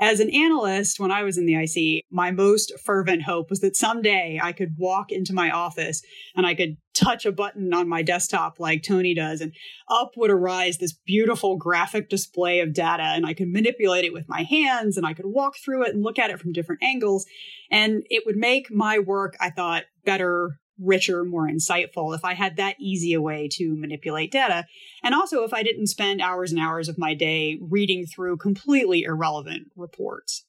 As 0.00 0.20
an 0.20 0.30
analyst, 0.30 1.00
when 1.00 1.10
I 1.10 1.24
was 1.24 1.38
in 1.38 1.46
the 1.46 1.56
IC, 1.56 2.04
my 2.10 2.30
most 2.30 2.72
fervent 2.84 3.22
hope 3.22 3.50
was 3.50 3.60
that 3.60 3.74
someday 3.74 4.38
I 4.40 4.52
could 4.52 4.76
walk 4.78 5.10
into 5.10 5.32
my 5.32 5.50
office 5.50 6.02
and 6.36 6.46
I 6.46 6.54
could 6.54 6.76
touch 6.94 7.26
a 7.26 7.32
button 7.32 7.74
on 7.74 7.88
my 7.88 8.02
desktop 8.02 8.60
like 8.60 8.84
Tony 8.84 9.12
does, 9.12 9.40
and 9.40 9.52
up 9.88 10.12
would 10.16 10.30
arise 10.30 10.78
this 10.78 10.92
beautiful 10.92 11.56
graphic 11.56 12.08
display 12.08 12.60
of 12.60 12.72
data, 12.72 13.02
and 13.02 13.26
I 13.26 13.34
could 13.34 13.48
manipulate 13.48 14.04
it 14.04 14.12
with 14.12 14.28
my 14.28 14.42
hands 14.42 14.96
and 14.96 15.04
I 15.04 15.14
could 15.14 15.26
walk 15.26 15.56
through 15.56 15.84
it 15.84 15.94
and 15.94 16.04
look 16.04 16.18
at 16.18 16.30
it 16.30 16.38
from 16.38 16.52
different 16.52 16.82
angles. 16.82 17.26
And 17.70 18.04
it 18.08 18.24
would 18.24 18.36
make 18.36 18.70
my 18.70 19.00
work, 19.00 19.36
I 19.40 19.50
thought, 19.50 19.84
better 20.04 20.60
richer, 20.78 21.24
more 21.24 21.48
insightful 21.48 22.14
if 22.14 22.24
I 22.24 22.34
had 22.34 22.56
that 22.56 22.76
easy 22.78 23.12
a 23.12 23.20
way 23.20 23.48
to 23.52 23.76
manipulate 23.76 24.30
data. 24.30 24.66
And 25.02 25.14
also 25.14 25.44
if 25.44 25.52
I 25.52 25.62
didn't 25.62 25.88
spend 25.88 26.20
hours 26.20 26.52
and 26.52 26.60
hours 26.60 26.88
of 26.88 26.98
my 26.98 27.14
day 27.14 27.58
reading 27.60 28.06
through 28.06 28.38
completely 28.38 29.02
irrelevant 29.02 29.70
reports. 29.76 30.44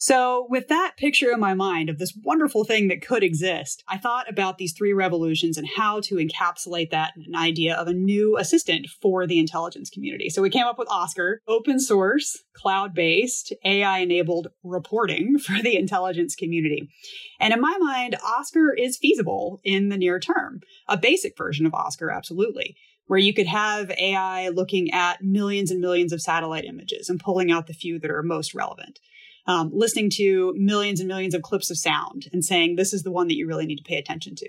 So, 0.00 0.46
with 0.48 0.68
that 0.68 0.92
picture 0.96 1.32
in 1.32 1.40
my 1.40 1.54
mind 1.54 1.90
of 1.90 1.98
this 1.98 2.16
wonderful 2.22 2.62
thing 2.62 2.86
that 2.86 3.04
could 3.04 3.24
exist, 3.24 3.82
I 3.88 3.98
thought 3.98 4.30
about 4.30 4.56
these 4.56 4.72
three 4.72 4.92
revolutions 4.92 5.58
and 5.58 5.68
how 5.76 5.98
to 6.02 6.14
encapsulate 6.14 6.90
that 6.90 7.14
in 7.16 7.24
an 7.26 7.34
idea 7.34 7.74
of 7.74 7.88
a 7.88 7.92
new 7.92 8.38
assistant 8.38 8.86
for 9.02 9.26
the 9.26 9.40
intelligence 9.40 9.90
community. 9.90 10.30
So, 10.30 10.40
we 10.40 10.50
came 10.50 10.66
up 10.66 10.78
with 10.78 10.88
Oscar, 10.88 11.42
open 11.48 11.80
source, 11.80 12.44
cloud 12.52 12.94
based, 12.94 13.52
AI 13.64 13.98
enabled 13.98 14.48
reporting 14.62 15.36
for 15.44 15.60
the 15.60 15.76
intelligence 15.76 16.36
community. 16.36 16.88
And 17.40 17.52
in 17.52 17.60
my 17.60 17.76
mind, 17.80 18.16
Oscar 18.24 18.72
is 18.72 18.96
feasible 18.96 19.60
in 19.64 19.88
the 19.88 19.98
near 19.98 20.20
term. 20.20 20.60
A 20.86 20.96
basic 20.96 21.36
version 21.36 21.66
of 21.66 21.74
Oscar, 21.74 22.10
absolutely 22.10 22.76
where 23.08 23.18
you 23.18 23.32
could 23.32 23.46
have 23.46 23.90
AI 23.92 24.50
looking 24.50 24.90
at 24.90 25.22
millions 25.22 25.70
and 25.70 25.80
millions 25.80 26.12
of 26.12 26.20
satellite 26.20 26.66
images 26.66 27.08
and 27.08 27.18
pulling 27.18 27.50
out 27.50 27.66
the 27.66 27.72
few 27.72 27.98
that 27.98 28.10
are 28.10 28.22
most 28.22 28.54
relevant 28.54 29.00
um, 29.48 29.70
listening 29.72 30.10
to 30.10 30.54
millions 30.56 31.00
and 31.00 31.08
millions 31.08 31.34
of 31.34 31.42
clips 31.42 31.70
of 31.70 31.78
sound 31.78 32.26
and 32.32 32.44
saying, 32.44 32.76
this 32.76 32.92
is 32.92 33.02
the 33.02 33.10
one 33.10 33.28
that 33.28 33.36
you 33.36 33.48
really 33.48 33.66
need 33.66 33.78
to 33.78 33.82
pay 33.82 33.96
attention 33.96 34.36
to. 34.36 34.48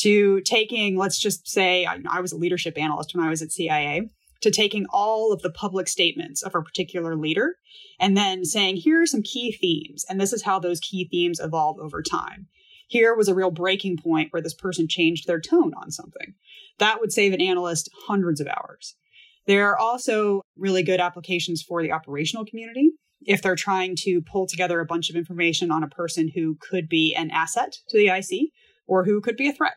To 0.00 0.42
taking, 0.42 0.98
let's 0.98 1.18
just 1.18 1.48
say, 1.48 1.86
I, 1.86 1.98
I 2.08 2.20
was 2.20 2.32
a 2.32 2.36
leadership 2.36 2.76
analyst 2.76 3.14
when 3.14 3.24
I 3.24 3.30
was 3.30 3.40
at 3.40 3.50
CIA, 3.50 4.10
to 4.42 4.50
taking 4.50 4.84
all 4.90 5.32
of 5.32 5.40
the 5.40 5.50
public 5.50 5.88
statements 5.88 6.42
of 6.42 6.54
a 6.54 6.60
particular 6.60 7.16
leader 7.16 7.56
and 7.98 8.14
then 8.14 8.44
saying, 8.44 8.76
here 8.76 9.00
are 9.00 9.06
some 9.06 9.22
key 9.22 9.52
themes. 9.52 10.04
And 10.06 10.20
this 10.20 10.34
is 10.34 10.42
how 10.42 10.58
those 10.58 10.80
key 10.80 11.08
themes 11.10 11.40
evolve 11.40 11.78
over 11.80 12.02
time. 12.02 12.48
Here 12.88 13.16
was 13.16 13.28
a 13.28 13.34
real 13.34 13.50
breaking 13.50 13.96
point 13.96 14.32
where 14.32 14.42
this 14.42 14.54
person 14.54 14.86
changed 14.86 15.26
their 15.26 15.40
tone 15.40 15.72
on 15.80 15.90
something. 15.90 16.34
That 16.78 17.00
would 17.00 17.10
save 17.10 17.32
an 17.32 17.40
analyst 17.40 17.88
hundreds 18.06 18.40
of 18.40 18.48
hours. 18.48 18.96
There 19.46 19.68
are 19.70 19.78
also 19.78 20.42
really 20.56 20.82
good 20.82 21.00
applications 21.00 21.62
for 21.62 21.82
the 21.82 21.92
operational 21.92 22.44
community 22.44 22.92
if 23.22 23.42
they're 23.42 23.56
trying 23.56 23.96
to 23.96 24.20
pull 24.22 24.46
together 24.46 24.80
a 24.80 24.86
bunch 24.86 25.08
of 25.08 25.16
information 25.16 25.70
on 25.70 25.82
a 25.82 25.88
person 25.88 26.30
who 26.34 26.56
could 26.60 26.88
be 26.88 27.14
an 27.14 27.30
asset 27.30 27.78
to 27.88 27.98
the 27.98 28.08
IC 28.08 28.50
or 28.86 29.04
who 29.04 29.20
could 29.20 29.36
be 29.36 29.48
a 29.48 29.52
threat, 29.52 29.74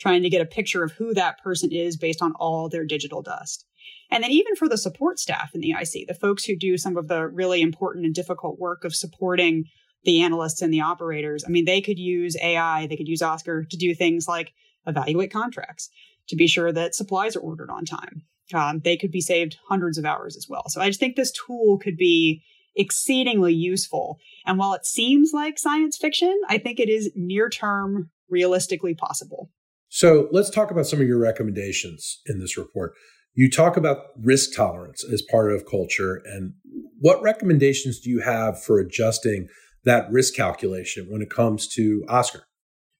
trying 0.00 0.22
to 0.22 0.30
get 0.30 0.42
a 0.42 0.46
picture 0.46 0.82
of 0.82 0.92
who 0.92 1.14
that 1.14 1.38
person 1.42 1.72
is 1.72 1.96
based 1.96 2.22
on 2.22 2.32
all 2.36 2.68
their 2.68 2.84
digital 2.84 3.22
dust. 3.22 3.64
And 4.10 4.22
then 4.22 4.30
even 4.30 4.54
for 4.56 4.68
the 4.68 4.78
support 4.78 5.18
staff 5.18 5.54
in 5.54 5.60
the 5.60 5.72
IC, 5.72 6.06
the 6.06 6.18
folks 6.20 6.44
who 6.44 6.56
do 6.56 6.76
some 6.76 6.96
of 6.96 7.08
the 7.08 7.26
really 7.26 7.62
important 7.62 8.04
and 8.04 8.14
difficult 8.14 8.58
work 8.58 8.84
of 8.84 8.94
supporting 8.94 9.64
the 10.04 10.22
analysts 10.22 10.60
and 10.60 10.72
the 10.72 10.82
operators, 10.82 11.44
I 11.46 11.50
mean, 11.50 11.64
they 11.64 11.80
could 11.80 11.98
use 11.98 12.36
AI, 12.40 12.86
they 12.86 12.96
could 12.96 13.08
use 13.08 13.22
Oscar 13.22 13.64
to 13.64 13.76
do 13.76 13.94
things 13.94 14.28
like 14.28 14.52
evaluate 14.86 15.32
contracts, 15.32 15.88
to 16.28 16.36
be 16.36 16.46
sure 16.46 16.72
that 16.72 16.94
supplies 16.94 17.36
are 17.36 17.40
ordered 17.40 17.70
on 17.70 17.84
time. 17.84 18.22
Um, 18.52 18.80
they 18.84 18.96
could 18.96 19.10
be 19.10 19.20
saved 19.20 19.56
hundreds 19.68 19.96
of 19.96 20.04
hours 20.04 20.36
as 20.36 20.46
well. 20.48 20.64
So 20.68 20.80
I 20.80 20.88
just 20.88 21.00
think 21.00 21.16
this 21.16 21.32
tool 21.32 21.78
could 21.78 21.96
be 21.96 22.42
exceedingly 22.76 23.54
useful. 23.54 24.18
And 24.44 24.58
while 24.58 24.74
it 24.74 24.84
seems 24.84 25.30
like 25.32 25.58
science 25.58 25.96
fiction, 25.96 26.38
I 26.48 26.58
think 26.58 26.78
it 26.78 26.88
is 26.88 27.10
near 27.14 27.48
term 27.48 28.10
realistically 28.28 28.94
possible. 28.94 29.50
So 29.88 30.28
let's 30.32 30.50
talk 30.50 30.70
about 30.70 30.86
some 30.86 31.00
of 31.00 31.06
your 31.06 31.20
recommendations 31.20 32.20
in 32.26 32.40
this 32.40 32.56
report. 32.56 32.94
You 33.32 33.50
talk 33.50 33.76
about 33.76 33.98
risk 34.20 34.54
tolerance 34.54 35.04
as 35.04 35.22
part 35.22 35.52
of 35.52 35.66
culture. 35.66 36.20
And 36.24 36.54
what 36.98 37.22
recommendations 37.22 38.00
do 38.00 38.10
you 38.10 38.20
have 38.20 38.62
for 38.62 38.78
adjusting 38.78 39.48
that 39.84 40.10
risk 40.10 40.34
calculation 40.34 41.06
when 41.10 41.22
it 41.22 41.30
comes 41.30 41.68
to 41.68 42.04
Oscar? 42.08 42.44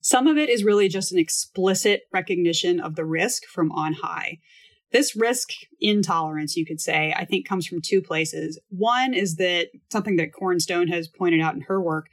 Some 0.00 0.26
of 0.26 0.36
it 0.36 0.50
is 0.50 0.64
really 0.64 0.88
just 0.88 1.12
an 1.12 1.18
explicit 1.18 2.02
recognition 2.12 2.78
of 2.78 2.94
the 2.94 3.04
risk 3.06 3.44
from 3.46 3.72
on 3.72 3.94
high. 3.94 4.38
This 4.94 5.14
risk 5.14 5.50
intolerance, 5.80 6.56
you 6.56 6.64
could 6.64 6.80
say, 6.80 7.12
I 7.14 7.26
think 7.26 7.46
comes 7.46 7.66
from 7.66 7.82
two 7.82 8.00
places. 8.00 8.58
One 8.70 9.12
is 9.12 9.36
that 9.36 9.68
something 9.92 10.16
that 10.16 10.32
Cornstone 10.32 10.88
has 10.88 11.08
pointed 11.08 11.42
out 11.42 11.54
in 11.54 11.62
her 11.62 11.80
work 11.82 12.08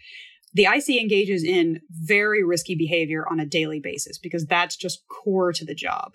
the 0.54 0.66
IC 0.66 1.02
engages 1.02 1.44
in 1.44 1.82
very 1.90 2.44
risky 2.44 2.76
behavior 2.76 3.26
on 3.30 3.40
a 3.40 3.46
daily 3.46 3.80
basis 3.80 4.18
because 4.18 4.46
that's 4.46 4.76
just 4.76 5.08
core 5.08 5.54
to 5.54 5.66
the 5.66 5.76
job. 5.76 6.14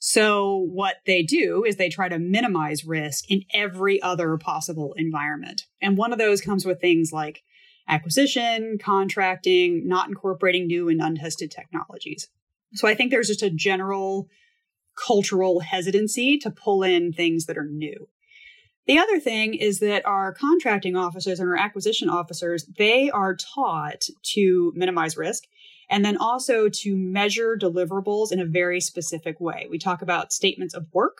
So, 0.00 0.56
what 0.56 0.96
they 1.06 1.22
do 1.22 1.64
is 1.64 1.76
they 1.76 1.88
try 1.88 2.08
to 2.08 2.18
minimize 2.18 2.84
risk 2.84 3.24
in 3.28 3.44
every 3.52 4.00
other 4.00 4.36
possible 4.36 4.94
environment. 4.96 5.66
And 5.82 5.96
one 5.96 6.12
of 6.12 6.18
those 6.18 6.40
comes 6.40 6.64
with 6.64 6.80
things 6.80 7.12
like 7.12 7.42
acquisition, 7.88 8.78
contracting, 8.80 9.88
not 9.88 10.08
incorporating 10.08 10.66
new 10.66 10.88
and 10.88 11.00
untested 11.00 11.50
technologies. 11.50 12.28
So, 12.74 12.86
I 12.86 12.94
think 12.94 13.10
there's 13.10 13.26
just 13.26 13.42
a 13.42 13.50
general 13.50 14.28
cultural 15.06 15.60
hesitancy 15.60 16.38
to 16.38 16.50
pull 16.50 16.82
in 16.82 17.12
things 17.12 17.46
that 17.46 17.58
are 17.58 17.66
new. 17.66 18.08
The 18.86 18.98
other 18.98 19.20
thing 19.20 19.54
is 19.54 19.80
that 19.80 20.06
our 20.06 20.32
contracting 20.32 20.96
officers 20.96 21.40
and 21.40 21.48
our 21.48 21.58
acquisition 21.58 22.08
officers, 22.08 22.64
they 22.78 23.10
are 23.10 23.36
taught 23.36 24.06
to 24.34 24.72
minimize 24.74 25.16
risk 25.16 25.44
and 25.90 26.04
then 26.04 26.16
also 26.16 26.68
to 26.70 26.96
measure 26.96 27.56
deliverables 27.60 28.32
in 28.32 28.40
a 28.40 28.46
very 28.46 28.80
specific 28.80 29.40
way. 29.40 29.66
We 29.70 29.78
talk 29.78 30.00
about 30.00 30.32
statements 30.32 30.74
of 30.74 30.86
work. 30.92 31.18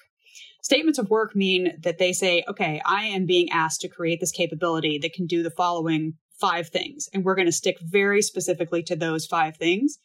Statements 0.63 0.99
of 0.99 1.11
work 1.11 1.37
mean 1.37 1.75
that 1.81 1.99
they 1.99 2.13
say, 2.13 2.43
okay, 2.49 2.81
I 2.85 3.05
am 3.05 3.27
being 3.27 3.51
asked 3.51 3.83
to 3.83 3.89
create 3.89 4.21
this 4.21 4.33
capability 4.33 4.99
that 4.99 5.13
can 5.13 5.27
do 5.27 5.43
the 5.43 5.51
following 5.51 6.15
five 6.41 6.69
things. 6.69 7.09
And 7.13 7.25
we're 7.25 7.35
going 7.35 7.47
to 7.47 7.53
stick 7.53 7.79
very 7.81 8.23
specifically 8.23 8.83
to 8.85 8.97
those 8.97 9.27
five 9.27 9.57
things 9.57 9.99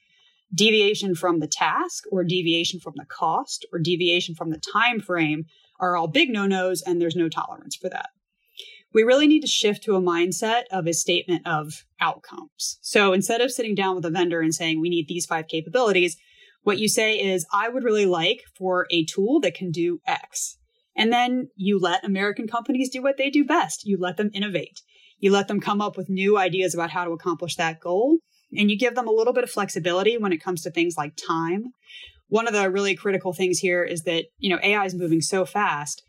deviation 0.54 1.16
from 1.16 1.40
the 1.40 1.48
task 1.48 2.04
or 2.12 2.24
deviation 2.24 2.80
from 2.80 2.94
the 2.96 3.06
cost 3.06 3.66
or 3.72 3.80
deviation 3.80 4.36
from 4.36 4.50
the 4.50 4.60
time 4.60 5.00
frame 5.00 5.46
are 5.80 5.96
all 5.96 6.08
big 6.08 6.30
no-nos 6.30 6.82
and 6.82 7.02
there's 7.02 7.16
no 7.16 7.30
tolerance 7.30 7.76
for 7.76 7.90
that. 7.90 8.10
We 8.94 9.04
really 9.04 9.26
need 9.26 9.42
to 9.42 9.48
shift 9.48 9.84
to 9.84 9.96
a 9.96 10.02
mindset 10.02 10.64
of 10.72 10.86
a 10.86 10.94
statement 10.94 11.48
of 11.48 11.84
outcomes. 12.00 12.78
So 12.82 13.12
instead 13.12 13.42
of 13.42 13.52
sitting 13.52 13.74
down 13.74 13.96
with 13.96 14.06
a 14.06 14.12
vendor 14.12 14.42
and 14.42 14.54
saying 14.54 14.80
we 14.80 14.90
need 14.90 15.08
these 15.08 15.26
five 15.26 15.48
capabilities 15.48 16.16
what 16.64 16.80
you 16.80 16.88
say 16.88 17.20
is 17.20 17.46
i 17.54 17.70
would 17.70 17.84
really 17.84 18.06
like 18.06 18.42
for 18.58 18.88
a 18.90 19.06
tool 19.06 19.40
that 19.42 19.54
can 19.54 19.72
do 19.72 20.00
x. 20.08 20.58
And 20.96 21.12
then 21.12 21.50
you 21.56 21.80
let 21.80 22.06
american 22.06 22.48
companies 22.48 22.90
do 22.90 23.02
what 23.02 23.18
they 23.18 23.30
do 23.30 23.46
best. 23.46 23.86
You 23.86 23.98
let 24.00 24.18
them 24.18 24.32
innovate. 24.34 24.82
You 25.20 25.32
let 25.32 25.48
them 25.48 25.60
come 25.60 25.82
up 25.82 25.98
with 25.98 26.10
new 26.10 26.38
ideas 26.38 26.74
about 26.74 26.90
how 26.90 27.06
to 27.06 27.12
accomplish 27.12 27.56
that 27.56 27.80
goal 27.80 28.20
and 28.58 28.70
you 28.70 28.78
give 28.78 28.96
them 28.96 29.08
a 29.08 29.12
little 29.12 29.34
bit 29.34 29.44
of 29.44 29.52
flexibility 29.52 30.18
when 30.18 30.34
it 30.34 30.44
comes 30.44 30.62
to 30.62 30.72
things 30.72 30.96
like 30.98 31.14
time. 31.16 31.74
One 32.28 32.48
of 32.48 32.54
the 32.54 32.70
really 32.70 32.96
critical 32.96 33.34
things 33.34 33.60
here 33.60 33.84
is 33.84 34.04
that, 34.04 34.26
you 34.38 34.50
know, 34.50 34.60
AI 34.64 34.86
is 34.86 34.96
moving 34.96 35.22
so 35.22 35.46
fast. 35.46 36.04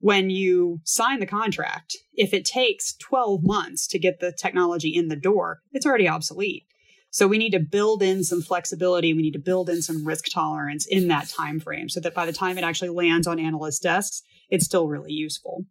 When 0.00 0.30
you 0.30 0.80
sign 0.84 1.20
the 1.20 1.26
contract, 1.26 1.96
if 2.14 2.32
it 2.32 2.44
takes 2.44 2.94
12 2.96 3.40
months 3.42 3.86
to 3.88 3.98
get 3.98 4.20
the 4.20 4.32
technology 4.32 4.90
in 4.90 5.08
the 5.08 5.16
door, 5.16 5.60
it's 5.72 5.86
already 5.86 6.08
obsolete. 6.08 6.64
So 7.10 7.26
we 7.26 7.38
need 7.38 7.50
to 7.50 7.60
build 7.60 8.02
in 8.02 8.22
some 8.22 8.42
flexibility. 8.42 9.12
We 9.12 9.22
need 9.22 9.32
to 9.32 9.38
build 9.38 9.70
in 9.70 9.82
some 9.82 10.06
risk 10.06 10.26
tolerance 10.32 10.86
in 10.86 11.08
that 11.08 11.28
time 11.28 11.58
frame 11.58 11.88
so 11.88 12.00
that 12.00 12.14
by 12.14 12.26
the 12.26 12.32
time 12.32 12.58
it 12.58 12.64
actually 12.64 12.90
lands 12.90 13.26
on 13.26 13.40
analyst 13.40 13.82
desks, 13.82 14.22
it's 14.50 14.66
still 14.66 14.88
really 14.88 15.12
useful. 15.12 15.64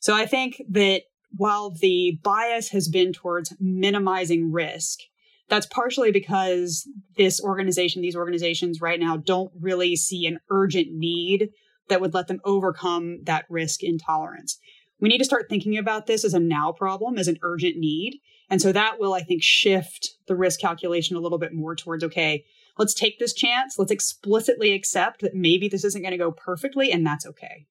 So 0.00 0.14
I 0.14 0.26
think 0.26 0.62
that 0.68 1.02
while 1.36 1.70
the 1.70 2.18
bias 2.22 2.68
has 2.70 2.88
been 2.88 3.12
towards 3.12 3.54
minimizing 3.58 4.52
risk, 4.52 5.00
that's 5.48 5.66
partially 5.66 6.10
because 6.10 6.88
this 7.16 7.40
organization, 7.40 8.02
these 8.02 8.16
organizations 8.16 8.80
right 8.80 9.00
now 9.00 9.16
don't 9.16 9.52
really 9.60 9.96
see 9.96 10.26
an 10.26 10.38
urgent 10.50 10.88
need 10.90 11.50
that 11.88 12.00
would 12.00 12.14
let 12.14 12.28
them 12.28 12.40
overcome 12.44 13.18
that 13.24 13.44
risk 13.50 13.82
intolerance. 13.82 14.58
We 15.00 15.08
need 15.08 15.18
to 15.18 15.24
start 15.24 15.46
thinking 15.48 15.76
about 15.76 16.06
this 16.06 16.24
as 16.24 16.34
a 16.34 16.40
now 16.40 16.72
problem, 16.72 17.18
as 17.18 17.28
an 17.28 17.38
urgent 17.42 17.76
need. 17.76 18.20
And 18.48 18.62
so 18.62 18.72
that 18.72 18.98
will, 18.98 19.14
I 19.14 19.20
think, 19.20 19.42
shift 19.42 20.10
the 20.26 20.36
risk 20.36 20.60
calculation 20.60 21.16
a 21.16 21.20
little 21.20 21.38
bit 21.38 21.52
more 21.52 21.74
towards 21.74 22.04
okay, 22.04 22.44
let's 22.78 22.94
take 22.94 23.18
this 23.18 23.34
chance. 23.34 23.78
Let's 23.78 23.90
explicitly 23.90 24.72
accept 24.72 25.20
that 25.20 25.34
maybe 25.34 25.68
this 25.68 25.84
isn't 25.84 26.02
going 26.02 26.12
to 26.12 26.18
go 26.18 26.30
perfectly, 26.30 26.90
and 26.92 27.06
that's 27.06 27.26
okay. 27.26 27.66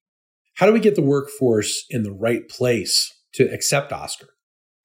How 0.54 0.66
do 0.66 0.72
we 0.72 0.80
get 0.80 0.94
the 0.94 1.02
workforce 1.02 1.84
in 1.90 2.04
the 2.04 2.12
right 2.12 2.48
place 2.48 3.12
to 3.34 3.52
accept 3.52 3.92
Oscar? 3.92 4.28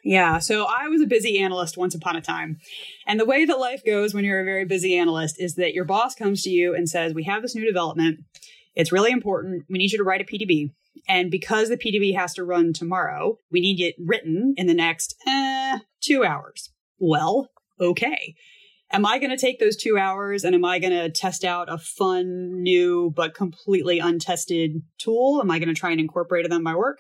Yeah, 0.09 0.39
so 0.39 0.65
I 0.65 0.87
was 0.87 1.01
a 1.01 1.05
busy 1.05 1.37
analyst 1.37 1.77
once 1.77 1.93
upon 1.93 2.15
a 2.15 2.21
time. 2.21 2.57
And 3.05 3.19
the 3.19 3.27
way 3.27 3.45
that 3.45 3.59
life 3.59 3.85
goes 3.85 4.11
when 4.11 4.25
you're 4.25 4.41
a 4.41 4.43
very 4.43 4.65
busy 4.65 4.97
analyst 4.97 5.39
is 5.39 5.53
that 5.53 5.75
your 5.75 5.85
boss 5.85 6.15
comes 6.15 6.41
to 6.41 6.49
you 6.49 6.73
and 6.73 6.89
says, 6.89 7.13
We 7.13 7.25
have 7.25 7.43
this 7.43 7.53
new 7.53 7.63
development. 7.63 8.21
It's 8.73 8.91
really 8.91 9.11
important. 9.11 9.65
We 9.69 9.77
need 9.77 9.91
you 9.91 9.99
to 9.99 10.03
write 10.03 10.21
a 10.21 10.23
PDB. 10.23 10.71
And 11.07 11.29
because 11.29 11.69
the 11.69 11.77
PDB 11.77 12.15
has 12.15 12.33
to 12.33 12.43
run 12.43 12.73
tomorrow, 12.73 13.37
we 13.51 13.61
need 13.61 13.79
it 13.79 13.93
written 13.99 14.55
in 14.57 14.65
the 14.65 14.73
next 14.73 15.13
eh, 15.27 15.77
two 16.01 16.25
hours. 16.25 16.71
Well, 16.97 17.49
okay. 17.79 18.33
Am 18.91 19.05
I 19.05 19.19
going 19.19 19.29
to 19.29 19.37
take 19.37 19.59
those 19.59 19.77
two 19.77 19.99
hours 19.99 20.43
and 20.43 20.55
am 20.55 20.65
I 20.65 20.79
going 20.79 20.91
to 20.91 21.11
test 21.11 21.45
out 21.45 21.71
a 21.71 21.77
fun, 21.77 22.63
new, 22.63 23.13
but 23.15 23.35
completely 23.35 23.99
untested 23.99 24.81
tool? 24.97 25.39
Am 25.39 25.51
I 25.51 25.59
going 25.59 25.69
to 25.69 25.79
try 25.79 25.91
and 25.91 25.99
incorporate 25.99 26.47
it 26.47 26.51
in 26.51 26.63
my 26.63 26.75
work? 26.75 26.97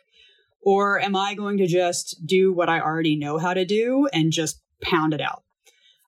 Or 0.61 0.99
am 0.99 1.15
I 1.15 1.35
going 1.35 1.57
to 1.57 1.67
just 1.67 2.25
do 2.25 2.53
what 2.53 2.69
I 2.69 2.79
already 2.79 3.15
know 3.15 3.37
how 3.37 3.53
to 3.53 3.65
do 3.65 4.07
and 4.11 4.31
just 4.31 4.61
pound 4.81 5.13
it 5.13 5.21
out? 5.21 5.43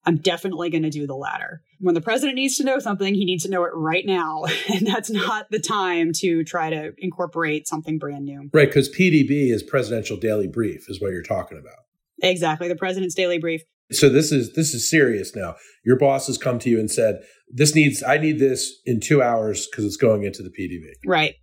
I'm 0.05 0.17
definitely 0.17 0.69
going 0.69 0.83
to 0.83 0.89
do 0.89 1.05
the 1.05 1.15
latter. 1.15 1.61
When 1.79 1.93
the 1.93 2.01
president 2.01 2.35
needs 2.35 2.57
to 2.57 2.63
know 2.63 2.79
something, 2.79 3.13
he 3.13 3.25
needs 3.25 3.43
to 3.43 3.49
know 3.49 3.63
it 3.63 3.71
right 3.73 4.05
now. 4.05 4.45
And 4.73 4.87
that's 4.87 5.09
not 5.09 5.51
the 5.51 5.59
time 5.59 6.11
to 6.17 6.43
try 6.43 6.69
to 6.69 6.93
incorporate 6.97 7.67
something 7.67 7.97
brand 7.97 8.25
new. 8.25 8.49
Right. 8.53 8.67
Because 8.67 8.89
PDB 8.89 9.51
is 9.51 9.63
presidential 9.63 10.17
daily 10.17 10.47
brief, 10.47 10.89
is 10.89 11.01
what 11.01 11.11
you're 11.11 11.21
talking 11.21 11.59
about. 11.59 11.79
Exactly. 12.21 12.67
The 12.67 12.75
president's 12.75 13.15
daily 13.15 13.37
brief. 13.37 13.63
So 13.91 14.07
this 14.07 14.31
is 14.31 14.53
this 14.53 14.73
is 14.73 14.89
serious 14.89 15.35
now. 15.35 15.55
Your 15.83 15.97
boss 15.97 16.27
has 16.27 16.37
come 16.37 16.59
to 16.59 16.69
you 16.69 16.79
and 16.79 16.89
said, 16.89 17.21
"This 17.49 17.75
needs 17.75 18.01
I 18.01 18.17
need 18.17 18.39
this 18.39 18.79
in 18.85 19.01
2 19.01 19.21
hours 19.21 19.67
because 19.67 19.83
it's 19.83 19.97
going 19.97 20.23
into 20.23 20.41
the 20.41 20.49
PDB." 20.49 20.93
Right. 21.05 21.35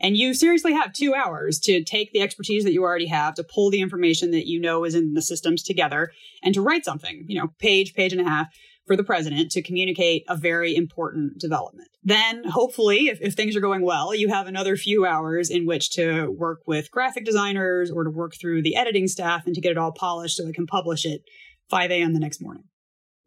And 0.00 0.16
you 0.16 0.34
seriously 0.34 0.72
have 0.72 0.92
two 0.92 1.14
hours 1.14 1.58
to 1.60 1.82
take 1.82 2.12
the 2.12 2.20
expertise 2.20 2.64
that 2.64 2.72
you 2.72 2.82
already 2.82 3.06
have, 3.06 3.34
to 3.34 3.44
pull 3.44 3.70
the 3.70 3.80
information 3.80 4.30
that 4.32 4.46
you 4.46 4.60
know 4.60 4.84
is 4.84 4.94
in 4.94 5.14
the 5.14 5.22
systems 5.22 5.62
together, 5.62 6.12
and 6.42 6.54
to 6.54 6.60
write 6.60 6.84
something, 6.84 7.24
you 7.28 7.38
know, 7.38 7.48
page, 7.58 7.94
page 7.94 8.12
and 8.12 8.20
a 8.20 8.24
half 8.24 8.48
for 8.86 8.96
the 8.96 9.04
president 9.04 9.50
to 9.50 9.62
communicate 9.62 10.24
a 10.28 10.36
very 10.36 10.76
important 10.76 11.38
development. 11.38 11.88
Then, 12.04 12.44
hopefully, 12.44 13.08
if, 13.08 13.20
if 13.20 13.34
things 13.34 13.56
are 13.56 13.60
going 13.60 13.82
well, 13.82 14.14
you 14.14 14.28
have 14.28 14.46
another 14.46 14.76
few 14.76 15.04
hours 15.04 15.50
in 15.50 15.66
which 15.66 15.90
to 15.92 16.30
work 16.30 16.60
with 16.66 16.90
graphic 16.92 17.24
designers 17.24 17.90
or 17.90 18.04
to 18.04 18.10
work 18.10 18.34
through 18.40 18.62
the 18.62 18.76
editing 18.76 19.08
staff 19.08 19.44
and 19.46 19.54
to 19.54 19.60
get 19.60 19.72
it 19.72 19.78
all 19.78 19.92
polished 19.92 20.36
so 20.36 20.46
it 20.46 20.54
can 20.54 20.66
publish 20.66 21.04
it 21.04 21.22
5 21.68 21.90
a.m. 21.90 22.14
the 22.14 22.20
next 22.20 22.40
morning. 22.40 22.64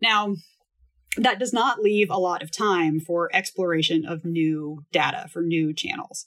Now, 0.01 0.35
that 1.17 1.39
does 1.39 1.51
not 1.51 1.79
leave 1.79 2.09
a 2.09 2.17
lot 2.17 2.41
of 2.41 2.51
time 2.51 2.99
for 2.99 3.29
exploration 3.33 4.05
of 4.05 4.23
new 4.23 4.85
data 4.91 5.27
for 5.31 5.41
new 5.41 5.73
channels. 5.73 6.25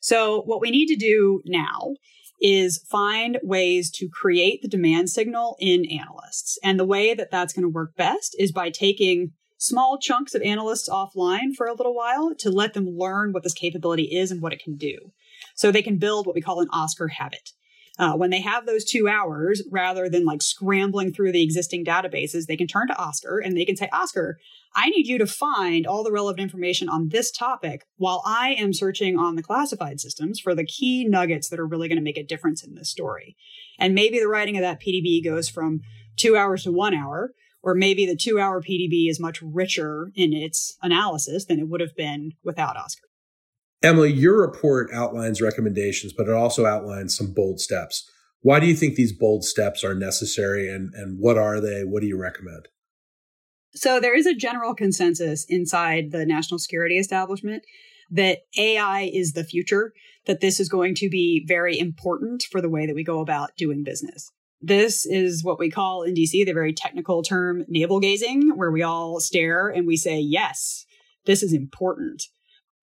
So, 0.00 0.42
what 0.42 0.60
we 0.60 0.70
need 0.70 0.86
to 0.86 0.96
do 0.96 1.42
now 1.44 1.94
is 2.40 2.84
find 2.88 3.38
ways 3.42 3.90
to 3.90 4.08
create 4.08 4.62
the 4.62 4.68
demand 4.68 5.10
signal 5.10 5.56
in 5.58 5.84
analysts. 5.90 6.58
And 6.62 6.78
the 6.78 6.84
way 6.84 7.14
that 7.14 7.30
that's 7.30 7.52
going 7.52 7.64
to 7.64 7.68
work 7.68 7.96
best 7.96 8.36
is 8.38 8.52
by 8.52 8.70
taking 8.70 9.32
small 9.58 9.98
chunks 9.98 10.34
of 10.34 10.42
analysts 10.42 10.88
offline 10.88 11.54
for 11.56 11.66
a 11.66 11.74
little 11.74 11.94
while 11.94 12.32
to 12.38 12.50
let 12.50 12.74
them 12.74 12.86
learn 12.86 13.32
what 13.32 13.42
this 13.42 13.54
capability 13.54 14.04
is 14.04 14.30
and 14.30 14.40
what 14.40 14.52
it 14.52 14.62
can 14.62 14.76
do. 14.76 14.96
So 15.56 15.70
they 15.70 15.82
can 15.82 15.98
build 15.98 16.26
what 16.26 16.34
we 16.34 16.40
call 16.40 16.60
an 16.60 16.68
Oscar 16.72 17.08
habit. 17.08 17.50
Uh, 17.98 18.14
when 18.14 18.30
they 18.30 18.40
have 18.40 18.64
those 18.64 18.84
two 18.84 19.08
hours, 19.08 19.62
rather 19.72 20.08
than 20.08 20.24
like 20.24 20.40
scrambling 20.40 21.12
through 21.12 21.32
the 21.32 21.42
existing 21.42 21.84
databases, 21.84 22.46
they 22.46 22.56
can 22.56 22.68
turn 22.68 22.86
to 22.86 22.96
Oscar 22.96 23.38
and 23.38 23.56
they 23.56 23.64
can 23.64 23.76
say, 23.76 23.88
Oscar, 23.92 24.38
I 24.76 24.90
need 24.90 25.08
you 25.08 25.18
to 25.18 25.26
find 25.26 25.86
all 25.86 26.04
the 26.04 26.12
relevant 26.12 26.40
information 26.40 26.88
on 26.88 27.08
this 27.08 27.32
topic 27.32 27.86
while 27.96 28.22
I 28.24 28.50
am 28.50 28.72
searching 28.72 29.18
on 29.18 29.34
the 29.34 29.42
classified 29.42 29.98
systems 29.98 30.38
for 30.38 30.54
the 30.54 30.64
key 30.64 31.04
nuggets 31.04 31.48
that 31.48 31.58
are 31.58 31.66
really 31.66 31.88
going 31.88 31.96
to 31.98 32.04
make 32.04 32.18
a 32.18 32.22
difference 32.22 32.62
in 32.62 32.76
this 32.76 32.90
story. 32.90 33.36
And 33.78 33.94
maybe 33.94 34.20
the 34.20 34.28
writing 34.28 34.56
of 34.56 34.62
that 34.62 34.80
PDB 34.80 35.24
goes 35.24 35.48
from 35.48 35.80
two 36.16 36.36
hours 36.36 36.64
to 36.64 36.72
one 36.72 36.94
hour, 36.94 37.32
or 37.62 37.74
maybe 37.74 38.06
the 38.06 38.16
two 38.16 38.38
hour 38.38 38.62
PDB 38.62 39.10
is 39.10 39.18
much 39.18 39.42
richer 39.42 40.12
in 40.14 40.32
its 40.32 40.76
analysis 40.82 41.46
than 41.46 41.58
it 41.58 41.68
would 41.68 41.80
have 41.80 41.96
been 41.96 42.34
without 42.44 42.76
Oscar. 42.76 43.07
Emily, 43.82 44.12
your 44.12 44.40
report 44.40 44.90
outlines 44.92 45.40
recommendations, 45.40 46.12
but 46.12 46.26
it 46.26 46.34
also 46.34 46.66
outlines 46.66 47.16
some 47.16 47.32
bold 47.32 47.60
steps. 47.60 48.10
Why 48.40 48.60
do 48.60 48.66
you 48.66 48.74
think 48.74 48.94
these 48.94 49.16
bold 49.16 49.44
steps 49.44 49.84
are 49.84 49.94
necessary 49.94 50.68
and, 50.68 50.92
and 50.94 51.18
what 51.20 51.38
are 51.38 51.60
they? 51.60 51.82
What 51.82 52.00
do 52.00 52.08
you 52.08 52.20
recommend? 52.20 52.68
So, 53.74 54.00
there 54.00 54.16
is 54.16 54.26
a 54.26 54.34
general 54.34 54.74
consensus 54.74 55.44
inside 55.48 56.10
the 56.10 56.24
national 56.24 56.58
security 56.58 56.98
establishment 56.98 57.64
that 58.10 58.38
AI 58.56 59.10
is 59.12 59.32
the 59.32 59.44
future, 59.44 59.92
that 60.26 60.40
this 60.40 60.58
is 60.58 60.68
going 60.68 60.94
to 60.96 61.08
be 61.08 61.44
very 61.46 61.78
important 61.78 62.44
for 62.50 62.60
the 62.60 62.70
way 62.70 62.86
that 62.86 62.94
we 62.94 63.04
go 63.04 63.20
about 63.20 63.50
doing 63.56 63.84
business. 63.84 64.30
This 64.60 65.06
is 65.06 65.44
what 65.44 65.58
we 65.58 65.70
call 65.70 66.02
in 66.02 66.14
DC 66.14 66.44
the 66.44 66.52
very 66.52 66.72
technical 66.72 67.22
term 67.22 67.64
navel 67.68 68.00
gazing, 68.00 68.56
where 68.56 68.72
we 68.72 68.82
all 68.82 69.20
stare 69.20 69.68
and 69.68 69.86
we 69.86 69.96
say, 69.96 70.18
yes, 70.18 70.84
this 71.26 71.42
is 71.42 71.52
important. 71.52 72.24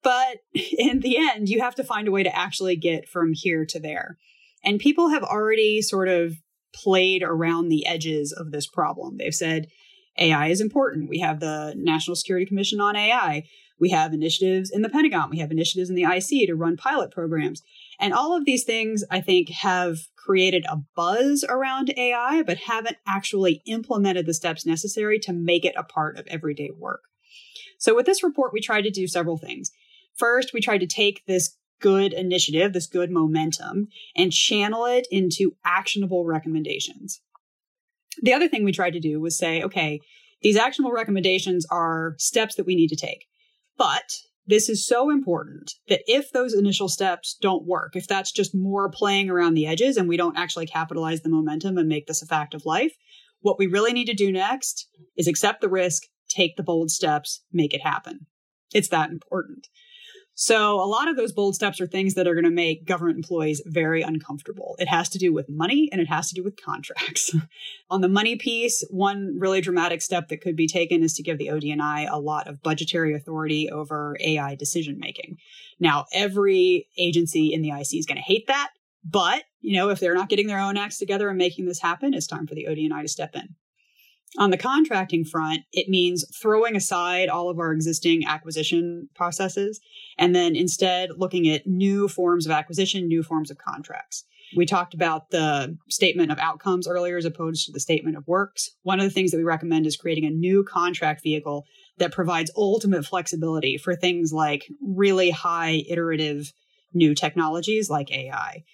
But 0.06 0.38
in 0.78 1.00
the 1.00 1.16
end, 1.18 1.48
you 1.48 1.60
have 1.60 1.74
to 1.74 1.84
find 1.84 2.06
a 2.06 2.12
way 2.12 2.22
to 2.22 2.38
actually 2.38 2.76
get 2.76 3.08
from 3.08 3.32
here 3.32 3.66
to 3.66 3.80
there. 3.80 4.18
And 4.64 4.78
people 4.78 5.08
have 5.08 5.24
already 5.24 5.82
sort 5.82 6.06
of 6.06 6.36
played 6.72 7.24
around 7.24 7.68
the 7.68 7.84
edges 7.86 8.32
of 8.32 8.52
this 8.52 8.68
problem. 8.68 9.16
They've 9.16 9.34
said 9.34 9.66
AI 10.16 10.46
is 10.46 10.60
important. 10.60 11.08
We 11.08 11.18
have 11.18 11.40
the 11.40 11.74
National 11.76 12.14
Security 12.14 12.46
Commission 12.46 12.80
on 12.80 12.94
AI. 12.94 13.48
We 13.80 13.90
have 13.90 14.14
initiatives 14.14 14.70
in 14.70 14.82
the 14.82 14.88
Pentagon. 14.88 15.28
We 15.28 15.40
have 15.40 15.50
initiatives 15.50 15.90
in 15.90 15.96
the 15.96 16.04
IC 16.04 16.46
to 16.46 16.54
run 16.54 16.76
pilot 16.76 17.10
programs. 17.10 17.62
And 17.98 18.14
all 18.14 18.36
of 18.36 18.44
these 18.44 18.62
things, 18.62 19.02
I 19.10 19.20
think, 19.20 19.50
have 19.50 19.98
created 20.16 20.64
a 20.68 20.82
buzz 20.94 21.44
around 21.48 21.92
AI, 21.96 22.44
but 22.44 22.58
haven't 22.58 22.96
actually 23.08 23.60
implemented 23.66 24.26
the 24.26 24.34
steps 24.34 24.64
necessary 24.64 25.18
to 25.20 25.32
make 25.32 25.64
it 25.64 25.74
a 25.76 25.82
part 25.82 26.16
of 26.16 26.28
everyday 26.28 26.70
work. 26.70 27.02
So, 27.78 27.94
with 27.94 28.06
this 28.06 28.22
report, 28.22 28.52
we 28.52 28.60
tried 28.60 28.82
to 28.82 28.90
do 28.90 29.06
several 29.06 29.36
things. 29.36 29.70
First, 30.16 30.52
we 30.52 30.60
tried 30.60 30.78
to 30.78 30.86
take 30.86 31.22
this 31.26 31.56
good 31.80 32.12
initiative, 32.12 32.72
this 32.72 32.86
good 32.86 33.10
momentum, 33.10 33.88
and 34.16 34.32
channel 34.32 34.86
it 34.86 35.06
into 35.10 35.56
actionable 35.64 36.24
recommendations. 36.24 37.20
The 38.22 38.32
other 38.32 38.48
thing 38.48 38.64
we 38.64 38.72
tried 38.72 38.94
to 38.94 39.00
do 39.00 39.20
was 39.20 39.36
say, 39.36 39.62
okay, 39.62 40.00
these 40.42 40.56
actionable 40.56 40.92
recommendations 40.92 41.66
are 41.70 42.14
steps 42.18 42.54
that 42.54 42.66
we 42.66 42.74
need 42.74 42.88
to 42.88 42.96
take. 42.96 43.26
But 43.76 44.10
this 44.46 44.68
is 44.68 44.86
so 44.86 45.10
important 45.10 45.72
that 45.88 46.02
if 46.06 46.30
those 46.30 46.54
initial 46.54 46.88
steps 46.88 47.36
don't 47.40 47.66
work, 47.66 47.96
if 47.96 48.06
that's 48.06 48.32
just 48.32 48.54
more 48.54 48.90
playing 48.90 49.28
around 49.28 49.54
the 49.54 49.66
edges 49.66 49.96
and 49.96 50.08
we 50.08 50.16
don't 50.16 50.38
actually 50.38 50.66
capitalize 50.66 51.22
the 51.22 51.28
momentum 51.28 51.76
and 51.76 51.88
make 51.88 52.06
this 52.06 52.22
a 52.22 52.26
fact 52.26 52.54
of 52.54 52.64
life, 52.64 52.92
what 53.40 53.58
we 53.58 53.66
really 53.66 53.92
need 53.92 54.06
to 54.06 54.14
do 54.14 54.32
next 54.32 54.88
is 55.16 55.26
accept 55.26 55.60
the 55.60 55.68
risk, 55.68 56.04
take 56.28 56.56
the 56.56 56.62
bold 56.62 56.90
steps, 56.90 57.42
make 57.52 57.74
it 57.74 57.82
happen. 57.82 58.26
It's 58.72 58.88
that 58.88 59.10
important. 59.10 59.68
So, 60.38 60.74
a 60.74 60.84
lot 60.84 61.08
of 61.08 61.16
those 61.16 61.32
bold 61.32 61.54
steps 61.54 61.80
are 61.80 61.86
things 61.86 62.12
that 62.12 62.28
are 62.28 62.34
going 62.34 62.44
to 62.44 62.50
make 62.50 62.84
government 62.84 63.16
employees 63.16 63.62
very 63.64 64.02
uncomfortable. 64.02 64.76
It 64.78 64.86
has 64.86 65.08
to 65.08 65.18
do 65.18 65.32
with 65.32 65.48
money 65.48 65.88
and 65.90 65.98
it 65.98 66.08
has 66.08 66.28
to 66.28 66.34
do 66.34 66.44
with 66.44 66.62
contracts. 66.62 67.34
On 67.90 68.02
the 68.02 68.08
money 68.08 68.36
piece, 68.36 68.84
one 68.90 69.38
really 69.38 69.62
dramatic 69.62 70.02
step 70.02 70.28
that 70.28 70.42
could 70.42 70.54
be 70.54 70.66
taken 70.66 71.02
is 71.02 71.14
to 71.14 71.22
give 71.22 71.38
the 71.38 71.46
ODNI 71.46 72.06
a 72.10 72.20
lot 72.20 72.48
of 72.48 72.62
budgetary 72.62 73.14
authority 73.14 73.70
over 73.70 74.18
AI 74.20 74.54
decision 74.56 74.98
making. 74.98 75.38
Now, 75.80 76.04
every 76.12 76.86
agency 76.98 77.54
in 77.54 77.62
the 77.62 77.70
IC 77.70 77.94
is 77.94 78.04
going 78.04 78.18
to 78.18 78.22
hate 78.22 78.46
that, 78.48 78.72
but 79.02 79.44
you 79.62 79.78
know, 79.78 79.88
if 79.88 80.00
they're 80.00 80.14
not 80.14 80.28
getting 80.28 80.48
their 80.48 80.60
own 80.60 80.76
acts 80.76 80.98
together 80.98 81.30
and 81.30 81.38
making 81.38 81.64
this 81.64 81.80
happen, 81.80 82.12
it's 82.12 82.26
time 82.26 82.46
for 82.46 82.54
the 82.54 82.66
ODNI 82.68 83.00
to 83.00 83.08
step 83.08 83.34
in. 83.34 83.54
On 84.38 84.50
the 84.50 84.58
contracting 84.58 85.24
front, 85.24 85.62
it 85.72 85.88
means 85.88 86.24
throwing 86.40 86.76
aside 86.76 87.28
all 87.28 87.48
of 87.48 87.58
our 87.58 87.72
existing 87.72 88.26
acquisition 88.26 89.08
processes 89.14 89.80
and 90.18 90.34
then 90.34 90.54
instead 90.54 91.10
looking 91.16 91.48
at 91.48 91.66
new 91.66 92.08
forms 92.08 92.44
of 92.44 92.52
acquisition, 92.52 93.08
new 93.08 93.22
forms 93.22 93.50
of 93.50 93.58
contracts. 93.58 94.24
We 94.54 94.66
talked 94.66 94.94
about 94.94 95.30
the 95.30 95.76
statement 95.88 96.30
of 96.30 96.38
outcomes 96.38 96.86
earlier 96.86 97.16
as 97.16 97.24
opposed 97.24 97.66
to 97.66 97.72
the 97.72 97.80
statement 97.80 98.16
of 98.16 98.28
works. 98.28 98.70
One 98.82 99.00
of 99.00 99.04
the 99.04 99.10
things 99.10 99.30
that 99.30 99.38
we 99.38 99.42
recommend 99.42 99.86
is 99.86 99.96
creating 99.96 100.24
a 100.24 100.30
new 100.30 100.62
contract 100.64 101.22
vehicle 101.22 101.64
that 101.98 102.12
provides 102.12 102.50
ultimate 102.56 103.04
flexibility 103.04 103.76
for 103.76 103.96
things 103.96 104.32
like 104.32 104.64
really 104.80 105.30
high 105.30 105.82
iterative 105.88 106.52
new 106.94 107.14
technologies 107.14 107.90
like 107.90 108.12
AI. 108.12 108.64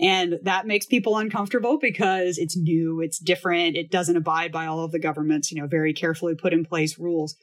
And 0.00 0.40
that 0.42 0.66
makes 0.66 0.86
people 0.86 1.16
uncomfortable 1.16 1.78
because 1.78 2.36
it's 2.36 2.56
new, 2.56 3.00
it's 3.00 3.18
different, 3.18 3.76
it 3.76 3.90
doesn't 3.90 4.16
abide 4.16 4.50
by 4.50 4.66
all 4.66 4.84
of 4.84 4.90
the 4.90 4.98
government's, 4.98 5.52
you 5.52 5.60
know, 5.60 5.68
very 5.68 5.92
carefully 5.92 6.34
put 6.34 6.52
in 6.52 6.64
place 6.64 6.98
rules. 6.98 7.36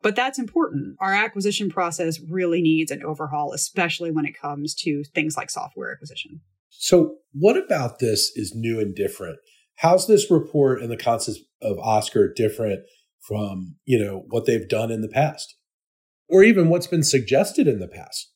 But 0.00 0.16
that's 0.16 0.38
important. 0.38 0.96
Our 1.00 1.12
acquisition 1.12 1.70
process 1.70 2.20
really 2.20 2.62
needs 2.62 2.90
an 2.90 3.02
overhaul, 3.02 3.52
especially 3.52 4.10
when 4.10 4.24
it 4.24 4.38
comes 4.40 4.74
to 4.76 5.02
things 5.14 5.36
like 5.36 5.50
software 5.50 5.92
acquisition. 5.92 6.40
So, 6.70 7.16
what 7.32 7.56
about 7.56 7.98
this 7.98 8.30
is 8.36 8.54
new 8.54 8.78
and 8.78 8.94
different? 8.94 9.38
How's 9.76 10.06
this 10.06 10.30
report 10.30 10.80
and 10.80 10.90
the 10.90 10.96
concept 10.96 11.38
of 11.60 11.78
Oscar 11.78 12.32
different 12.32 12.84
from, 13.20 13.76
you 13.84 13.98
know, 13.98 14.24
what 14.28 14.46
they've 14.46 14.68
done 14.68 14.90
in 14.90 15.02
the 15.02 15.08
past? 15.08 15.56
Or 16.28 16.44
even 16.44 16.68
what's 16.68 16.86
been 16.86 17.02
suggested 17.02 17.66
in 17.66 17.80
the 17.80 17.88
past? 17.88 18.32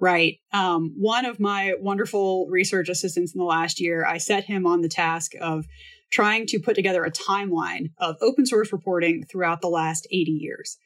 Right. 0.00 0.38
Um, 0.52 0.94
one 0.96 1.24
of 1.24 1.40
my 1.40 1.74
wonderful 1.80 2.46
research 2.48 2.88
assistants 2.88 3.34
in 3.34 3.38
the 3.38 3.44
last 3.44 3.80
year, 3.80 4.06
I 4.06 4.18
set 4.18 4.44
him 4.44 4.66
on 4.66 4.80
the 4.80 4.88
task 4.88 5.32
of 5.40 5.66
trying 6.10 6.46
to 6.46 6.60
put 6.60 6.74
together 6.74 7.04
a 7.04 7.10
timeline 7.10 7.90
of 7.98 8.16
open 8.20 8.46
source 8.46 8.72
reporting 8.72 9.24
throughout 9.24 9.60
the 9.60 9.68
last 9.68 10.06
80 10.10 10.30
years. 10.30 10.78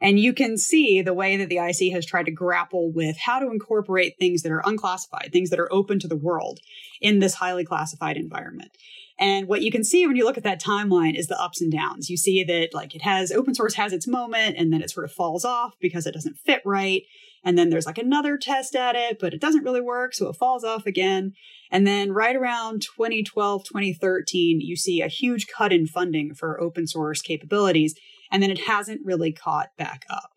And 0.00 0.20
you 0.20 0.32
can 0.34 0.58
see 0.58 1.00
the 1.00 1.14
way 1.14 1.36
that 1.36 1.48
the 1.48 1.58
IC 1.58 1.92
has 1.92 2.04
tried 2.04 2.26
to 2.26 2.32
grapple 2.32 2.92
with 2.92 3.16
how 3.18 3.38
to 3.38 3.50
incorporate 3.50 4.16
things 4.18 4.42
that 4.42 4.52
are 4.52 4.62
unclassified, 4.64 5.30
things 5.32 5.50
that 5.50 5.60
are 5.60 5.72
open 5.72 5.98
to 6.00 6.08
the 6.08 6.16
world 6.16 6.60
in 7.00 7.20
this 7.20 7.34
highly 7.34 7.64
classified 7.64 8.16
environment. 8.16 8.72
And 9.18 9.48
what 9.48 9.62
you 9.62 9.70
can 9.70 9.82
see 9.82 10.06
when 10.06 10.16
you 10.16 10.24
look 10.24 10.36
at 10.36 10.44
that 10.44 10.62
timeline 10.62 11.18
is 11.18 11.28
the 11.28 11.40
ups 11.40 11.62
and 11.62 11.72
downs. 11.72 12.10
You 12.10 12.18
see 12.18 12.44
that 12.44 12.74
like 12.74 12.94
it 12.94 13.02
has 13.02 13.32
open 13.32 13.54
source 13.54 13.74
has 13.74 13.94
its 13.94 14.06
moment 14.06 14.56
and 14.58 14.70
then 14.72 14.82
it 14.82 14.90
sort 14.90 15.04
of 15.04 15.12
falls 15.12 15.44
off 15.44 15.74
because 15.80 16.06
it 16.06 16.12
doesn't 16.12 16.36
fit 16.36 16.60
right. 16.64 17.02
And 17.46 17.56
then 17.56 17.70
there's 17.70 17.86
like 17.86 17.96
another 17.96 18.36
test 18.36 18.74
at 18.74 18.96
it, 18.96 19.18
but 19.20 19.32
it 19.32 19.40
doesn't 19.40 19.62
really 19.62 19.80
work. 19.80 20.14
So 20.14 20.28
it 20.28 20.36
falls 20.36 20.64
off 20.64 20.84
again. 20.84 21.32
And 21.70 21.86
then 21.86 22.10
right 22.10 22.34
around 22.34 22.82
2012, 22.82 23.62
2013, 23.62 24.60
you 24.60 24.74
see 24.74 25.00
a 25.00 25.06
huge 25.06 25.46
cut 25.46 25.72
in 25.72 25.86
funding 25.86 26.34
for 26.34 26.60
open 26.60 26.88
source 26.88 27.22
capabilities. 27.22 27.94
And 28.32 28.42
then 28.42 28.50
it 28.50 28.66
hasn't 28.66 29.02
really 29.04 29.32
caught 29.32 29.68
back 29.78 30.04
up. 30.10 30.30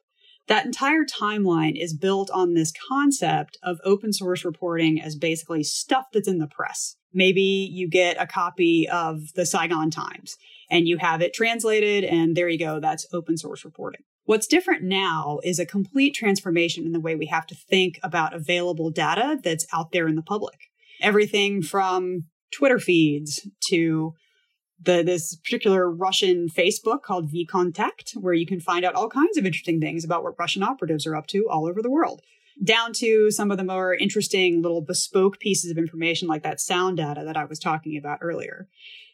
That 0.48 0.68
entire 0.68 1.04
timeline 1.04 1.74
is 1.76 1.98
built 1.98 2.30
on 2.30 2.54
this 2.54 2.72
concept 2.88 3.58
of 3.64 3.80
open 3.84 4.14
source 4.14 4.46
reporting 4.46 5.02
as 5.02 5.16
basically 5.16 5.64
stuff 5.64 6.06
that's 6.14 6.28
in 6.28 6.38
the 6.38 6.48
press. 6.48 6.96
Maybe 7.12 7.70
you 7.72 7.90
get 7.90 8.22
a 8.22 8.28
copy 8.28 8.88
of 8.88 9.34
the 9.34 9.48
Saigon 9.48 9.90
Times 9.90 10.38
and 10.70 10.88
you 10.88 10.98
have 10.98 11.24
it 11.24 11.34
translated, 11.34 12.04
and 12.04 12.38
there 12.38 12.50
you 12.50 12.60
go, 12.60 12.80
that's 12.80 13.08
open 13.12 13.36
source 13.36 13.66
reporting. 13.66 14.02
What's 14.30 14.46
different 14.46 14.84
now 14.84 15.40
is 15.44 15.58
a 15.58 15.66
complete 15.66 16.14
transformation 16.14 16.86
in 16.86 16.92
the 16.92 17.00
way 17.00 17.16
we 17.16 17.26
have 17.26 17.48
to 17.48 17.56
think 17.56 18.00
about 18.04 18.36
available 18.36 18.92
data 18.92 19.40
that's 19.44 19.66
out 19.74 19.92
there 19.92 20.08
in 20.08 20.16
the 20.16 20.22
public. 20.22 20.70
Everything 21.02 21.64
from 21.64 22.26
Twitter 22.52 22.78
feeds 22.78 23.48
to 23.70 24.14
the 24.80 25.02
this 25.02 25.36
particular 25.38 25.90
Russian 25.90 26.48
Facebook 26.48 27.02
called 27.02 27.32
VKontakte, 27.34 28.18
where 28.18 28.36
you 28.36 28.46
can 28.46 28.60
find 28.60 28.86
out 28.86 28.94
all 28.94 29.10
kinds 29.10 29.36
of 29.36 29.48
interesting 29.48 29.82
things 29.82 30.06
about 30.06 30.22
what 30.22 30.38
Russian 30.38 30.62
operatives 30.62 31.08
are 31.08 31.16
up 31.16 31.26
to 31.30 31.50
all 31.50 31.66
over 31.66 31.82
the 31.82 31.90
world 31.90 32.22
down 32.64 32.92
to 32.94 33.32
some 33.32 33.52
of 33.52 33.58
the 33.58 33.64
more 33.64 33.96
interesting 33.96 34.62
little 34.62 34.82
bespoke 34.82 35.40
pieces 35.40 35.72
of 35.72 35.78
information 35.78 36.28
like 36.28 36.44
that 36.44 36.60
sound 36.60 36.98
data 36.98 37.24
that 37.24 37.38
I 37.38 37.46
was 37.46 37.58
talking 37.58 37.98
about 37.98 38.20
earlier. 38.22 38.68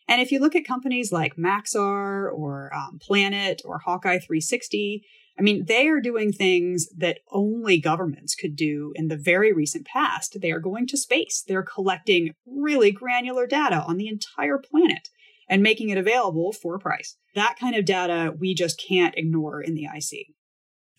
And 0.07 0.21
if 0.21 0.31
you 0.31 0.39
look 0.39 0.55
at 0.55 0.65
companies 0.65 1.11
like 1.11 1.35
Maxar 1.35 2.31
or 2.31 2.71
um, 2.75 2.99
Planet 3.01 3.61
or 3.65 3.79
Hawkeye 3.79 4.19
360, 4.19 5.03
I 5.37 5.41
mean, 5.41 5.65
they 5.65 5.87
are 5.87 5.99
doing 5.99 6.31
things 6.31 6.87
that 6.95 7.19
only 7.31 7.79
governments 7.79 8.35
could 8.35 8.55
do 8.55 8.93
in 8.95 9.09
the 9.09 9.17
very 9.17 9.51
recent 9.51 9.85
past. 9.85 10.39
They 10.39 10.51
are 10.51 10.59
going 10.59 10.87
to 10.87 10.97
space. 10.97 11.43
They're 11.45 11.63
collecting 11.63 12.33
really 12.45 12.91
granular 12.91 13.45
data 13.45 13.83
on 13.83 13.97
the 13.97 14.07
entire 14.07 14.57
planet 14.57 15.09
and 15.49 15.61
making 15.61 15.89
it 15.89 15.97
available 15.97 16.53
for 16.53 16.75
a 16.75 16.79
price. 16.79 17.17
That 17.35 17.57
kind 17.59 17.75
of 17.75 17.85
data 17.85 18.33
we 18.37 18.53
just 18.53 18.81
can't 18.81 19.17
ignore 19.17 19.61
in 19.61 19.75
the 19.75 19.85
IC. 19.85 20.27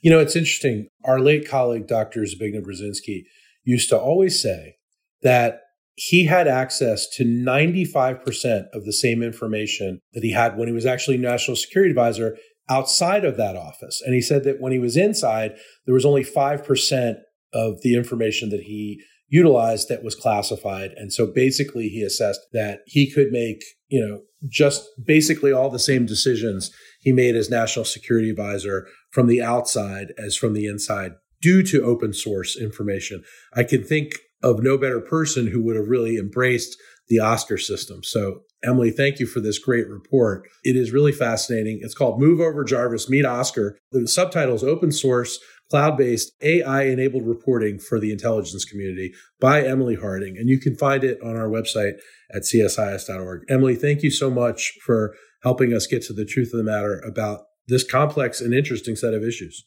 You 0.00 0.10
know, 0.10 0.20
it's 0.20 0.36
interesting. 0.36 0.88
Our 1.04 1.18
late 1.18 1.48
colleague, 1.48 1.86
Dr. 1.86 2.20
Zbigniew 2.20 2.62
Brzezinski, 2.62 3.24
used 3.64 3.88
to 3.88 3.98
always 3.98 4.40
say 4.40 4.76
that 5.22 5.62
he 5.96 6.26
had 6.26 6.46
access 6.46 7.08
to 7.08 7.24
95% 7.24 8.66
of 8.72 8.84
the 8.84 8.92
same 8.92 9.22
information 9.22 10.00
that 10.12 10.22
he 10.22 10.32
had 10.32 10.56
when 10.56 10.68
he 10.68 10.74
was 10.74 10.86
actually 10.86 11.16
national 11.16 11.56
security 11.56 11.90
advisor 11.90 12.36
outside 12.68 13.24
of 13.24 13.36
that 13.38 13.56
office. 13.56 14.02
And 14.04 14.14
he 14.14 14.20
said 14.20 14.44
that 14.44 14.60
when 14.60 14.72
he 14.72 14.78
was 14.78 14.96
inside, 14.96 15.56
there 15.86 15.94
was 15.94 16.04
only 16.04 16.22
5% 16.22 17.16
of 17.54 17.80
the 17.82 17.96
information 17.96 18.50
that 18.50 18.62
he 18.62 19.00
utilized 19.28 19.88
that 19.88 20.04
was 20.04 20.14
classified. 20.14 20.90
And 20.96 21.12
so 21.12 21.26
basically 21.26 21.88
he 21.88 22.02
assessed 22.02 22.40
that 22.52 22.80
he 22.86 23.10
could 23.10 23.32
make, 23.32 23.62
you 23.88 24.06
know, 24.06 24.20
just 24.48 24.86
basically 25.02 25.50
all 25.50 25.70
the 25.70 25.78
same 25.78 26.06
decisions 26.06 26.70
he 27.00 27.10
made 27.10 27.34
as 27.34 27.50
national 27.50 27.84
security 27.84 28.30
advisor 28.30 28.86
from 29.10 29.26
the 29.26 29.40
outside 29.40 30.12
as 30.18 30.36
from 30.36 30.52
the 30.52 30.66
inside 30.66 31.12
due 31.40 31.62
to 31.62 31.82
open 31.82 32.12
source 32.12 32.56
information. 32.56 33.22
I 33.54 33.64
can 33.64 33.82
think 33.82 34.12
of 34.46 34.62
no 34.62 34.78
better 34.78 35.00
person 35.00 35.48
who 35.48 35.62
would 35.64 35.74
have 35.74 35.88
really 35.88 36.16
embraced 36.16 36.76
the 37.08 37.16
OSCAR 37.16 37.60
system. 37.60 38.02
So, 38.04 38.42
Emily, 38.64 38.90
thank 38.92 39.18
you 39.18 39.26
for 39.26 39.40
this 39.40 39.58
great 39.58 39.88
report. 39.88 40.48
It 40.62 40.76
is 40.76 40.92
really 40.92 41.12
fascinating. 41.12 41.80
It's 41.82 41.94
called 41.94 42.20
Move 42.20 42.40
Over 42.40 42.64
Jarvis, 42.64 43.10
Meet 43.10 43.24
OSCAR. 43.24 43.72
The 43.90 44.06
subtitle 44.06 44.54
is 44.54 44.62
Open 44.62 44.92
Source 44.92 45.38
Cloud 45.68 45.96
Based 45.96 46.32
AI 46.42 46.84
Enabled 46.84 47.26
Reporting 47.26 47.80
for 47.80 47.98
the 47.98 48.12
Intelligence 48.12 48.64
Community 48.64 49.12
by 49.40 49.62
Emily 49.62 49.96
Harding. 49.96 50.36
And 50.38 50.48
you 50.48 50.60
can 50.60 50.76
find 50.76 51.02
it 51.02 51.18
on 51.22 51.36
our 51.36 51.48
website 51.48 51.94
at 52.32 52.42
csis.org. 52.42 53.42
Emily, 53.48 53.74
thank 53.74 54.02
you 54.02 54.10
so 54.10 54.30
much 54.30 54.74
for 54.84 55.14
helping 55.42 55.74
us 55.74 55.88
get 55.88 56.02
to 56.02 56.12
the 56.12 56.24
truth 56.24 56.50
of 56.52 56.58
the 56.58 56.70
matter 56.70 57.00
about 57.00 57.40
this 57.66 57.88
complex 57.88 58.40
and 58.40 58.54
interesting 58.54 58.94
set 58.94 59.12
of 59.12 59.24
issues. 59.24 59.64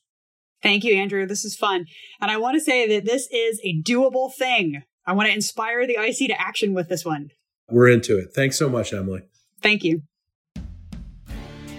Thank 0.62 0.84
you, 0.84 0.95
Andrew. 0.95 1.26
This 1.26 1.45
is 1.45 1.56
fun. 1.56 1.86
And 2.19 2.30
I 2.30 2.38
want 2.38 2.56
to 2.56 2.62
say 2.62 2.88
that 2.88 3.06
this 3.06 3.28
is 3.32 3.60
a 3.63 3.82
doable 3.82 4.34
thing. 4.34 4.84
I 5.06 5.13
want 5.13 5.28
to 5.28 5.34
inspire 5.34 5.88
the 5.88 5.98
IC 6.00 6.30
to 6.30 6.39
action 6.41 6.74
with 6.74 6.89
this 6.89 7.06
one. 7.06 7.30
We're 7.69 7.89
into 7.89 8.17
it. 8.17 8.34
Thanks 8.34 8.58
so 8.58 8.69
much, 8.69 8.93
Emily. 8.93 9.22
Thank 9.62 9.84
you. 9.84 10.04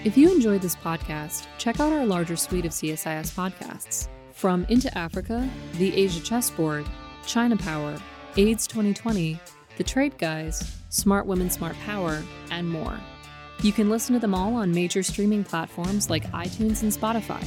If 0.03 0.17
you 0.17 0.31
enjoyed 0.31 0.63
this 0.63 0.77
podcast, 0.77 1.47
check 1.59 1.79
out 1.79 1.93
our 1.93 2.07
larger 2.07 2.37
suite 2.37 2.65
of 2.65 2.73
CSIS 2.73 3.35
podcasts 3.35 4.09
from 4.33 4.65
Into 4.71 4.97
Africa, 4.97 5.49
The 5.75 5.95
Asia 5.95 6.21
Chessboard, 6.21 6.87
China 7.27 7.57
Power, 7.57 8.01
AIDS 8.39 8.67
2020, 8.67 9.39
The 9.77 9.85
Trade 9.85 10.17
Guys, 10.17 10.79
Smart 10.89 11.27
Women, 11.27 11.51
Smart 11.51 11.77
Power, 11.85 12.23
and 12.51 12.67
more. 12.67 12.99
You 13.63 13.73
can 13.73 13.91
listen 13.91 14.15
to 14.15 14.19
them 14.19 14.35
all 14.35 14.55
on 14.55 14.73
major 14.73 15.03
streaming 15.03 15.45
platforms 15.45 16.09
like 16.09 16.25
iTunes 16.33 16.83
and 16.83 16.91
Spotify. 16.91 17.47